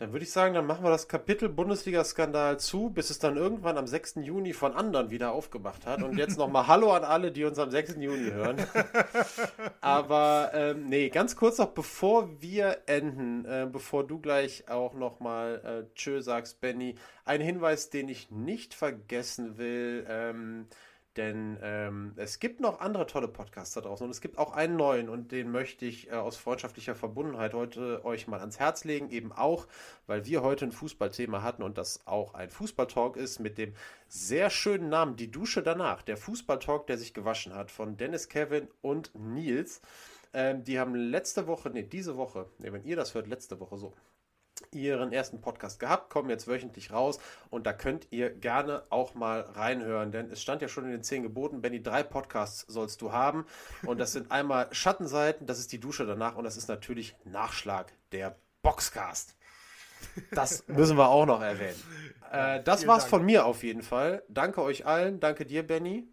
[0.04, 3.78] Dann würde ich sagen, dann machen wir das Kapitel Bundesliga-Skandal zu, bis es dann irgendwann
[3.78, 4.16] am 6.
[4.16, 6.02] Juni von anderen wieder aufgemacht hat.
[6.02, 7.96] Und jetzt nochmal Hallo an alle, die uns am 6.
[7.96, 8.58] Juni hören.
[9.80, 15.86] Aber ähm, nee, ganz kurz noch, bevor wir enden, äh, bevor du gleich auch nochmal
[15.88, 20.04] äh, Tschö sagst, Benny, ein Hinweis, den ich nicht vergessen will.
[20.06, 20.66] Ähm,
[21.16, 24.76] denn ähm, es gibt noch andere tolle Podcasts da draußen und es gibt auch einen
[24.76, 29.10] neuen und den möchte ich äh, aus freundschaftlicher Verbundenheit heute euch mal ans Herz legen.
[29.10, 29.66] Eben auch,
[30.06, 33.74] weil wir heute ein Fußballthema hatten und das auch ein Fußballtalk ist mit dem
[34.08, 36.02] sehr schönen Namen Die Dusche danach.
[36.02, 39.80] Der Fußballtalk, der sich gewaschen hat von Dennis, Kevin und Nils.
[40.32, 43.78] Ähm, die haben letzte Woche, nee, diese Woche, nee, wenn ihr das hört, letzte Woche
[43.78, 43.94] so,
[44.70, 47.18] ihren ersten Podcast gehabt, kommen jetzt wöchentlich raus
[47.50, 51.02] und da könnt ihr gerne auch mal reinhören, denn es stand ja schon in den
[51.02, 53.46] zehn Geboten, Benny, drei Podcasts sollst du haben
[53.84, 57.92] und das sind einmal Schattenseiten, das ist die Dusche danach und das ist natürlich Nachschlag,
[58.12, 59.36] der Boxcast.
[60.32, 61.80] Das müssen wir auch noch erwähnen.
[62.30, 63.10] Äh, das war's Dank.
[63.10, 64.22] von mir auf jeden Fall.
[64.28, 66.06] Danke euch allen, danke dir, Benny.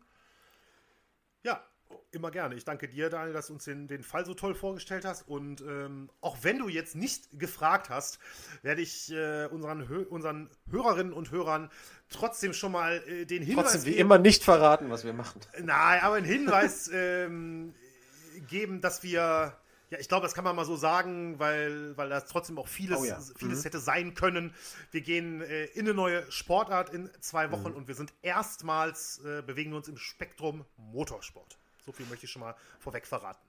[2.14, 2.55] Immer gerne.
[2.55, 5.26] Ich danke dir, Daniel, dass du uns den, den Fall so toll vorgestellt hast.
[5.30, 8.20] Und ähm, auch wenn du jetzt nicht gefragt hast,
[8.64, 11.72] werde ich äh, unseren, unseren Hörerinnen und Hörern
[12.09, 13.72] trotzdem schon mal äh, den Hinweis.
[13.72, 15.39] Trotzdem wie geben, immer nicht verraten, was wir machen.
[15.64, 17.74] Nein, aber einen Hinweis ähm,
[18.49, 19.57] geben, dass wir.
[19.89, 22.99] Ja, ich glaube, das kann man mal so sagen, weil, weil das trotzdem auch vieles,
[22.99, 23.20] oh ja.
[23.36, 23.64] vieles mhm.
[23.64, 24.53] hätte sein können.
[24.91, 27.76] Wir gehen äh, in eine neue Sportart in zwei Wochen mhm.
[27.76, 31.61] und wir sind erstmals, äh, bewegen wir uns im Spektrum Motorsport.
[31.86, 33.41] So viel möchte ich schon mal vorweg verraten.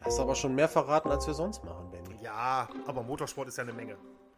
[0.00, 2.22] Hast aber schon mehr verraten, als wir sonst machen, Benny.
[2.22, 3.96] Ja, aber Motorsport ist ja eine Menge.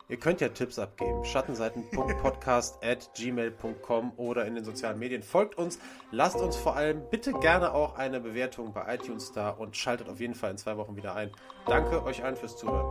[0.08, 1.24] Ihr könnt ja Tipps abgeben.
[1.24, 5.22] Schattenseiten.podcast at gmail.com oder in den sozialen Medien.
[5.22, 5.78] Folgt uns,
[6.10, 10.20] lasst uns vor allem bitte gerne auch eine Bewertung bei iTunes da und schaltet auf
[10.20, 11.30] jeden Fall in zwei Wochen wieder ein.
[11.66, 12.86] Danke euch allen fürs Zuhören.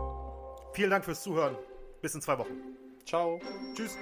[0.72, 1.56] Vielen Dank fürs Zuhören.
[2.02, 2.76] Bis in zwei Wochen.
[3.06, 3.40] Ciao.
[3.76, 3.96] Tschüss.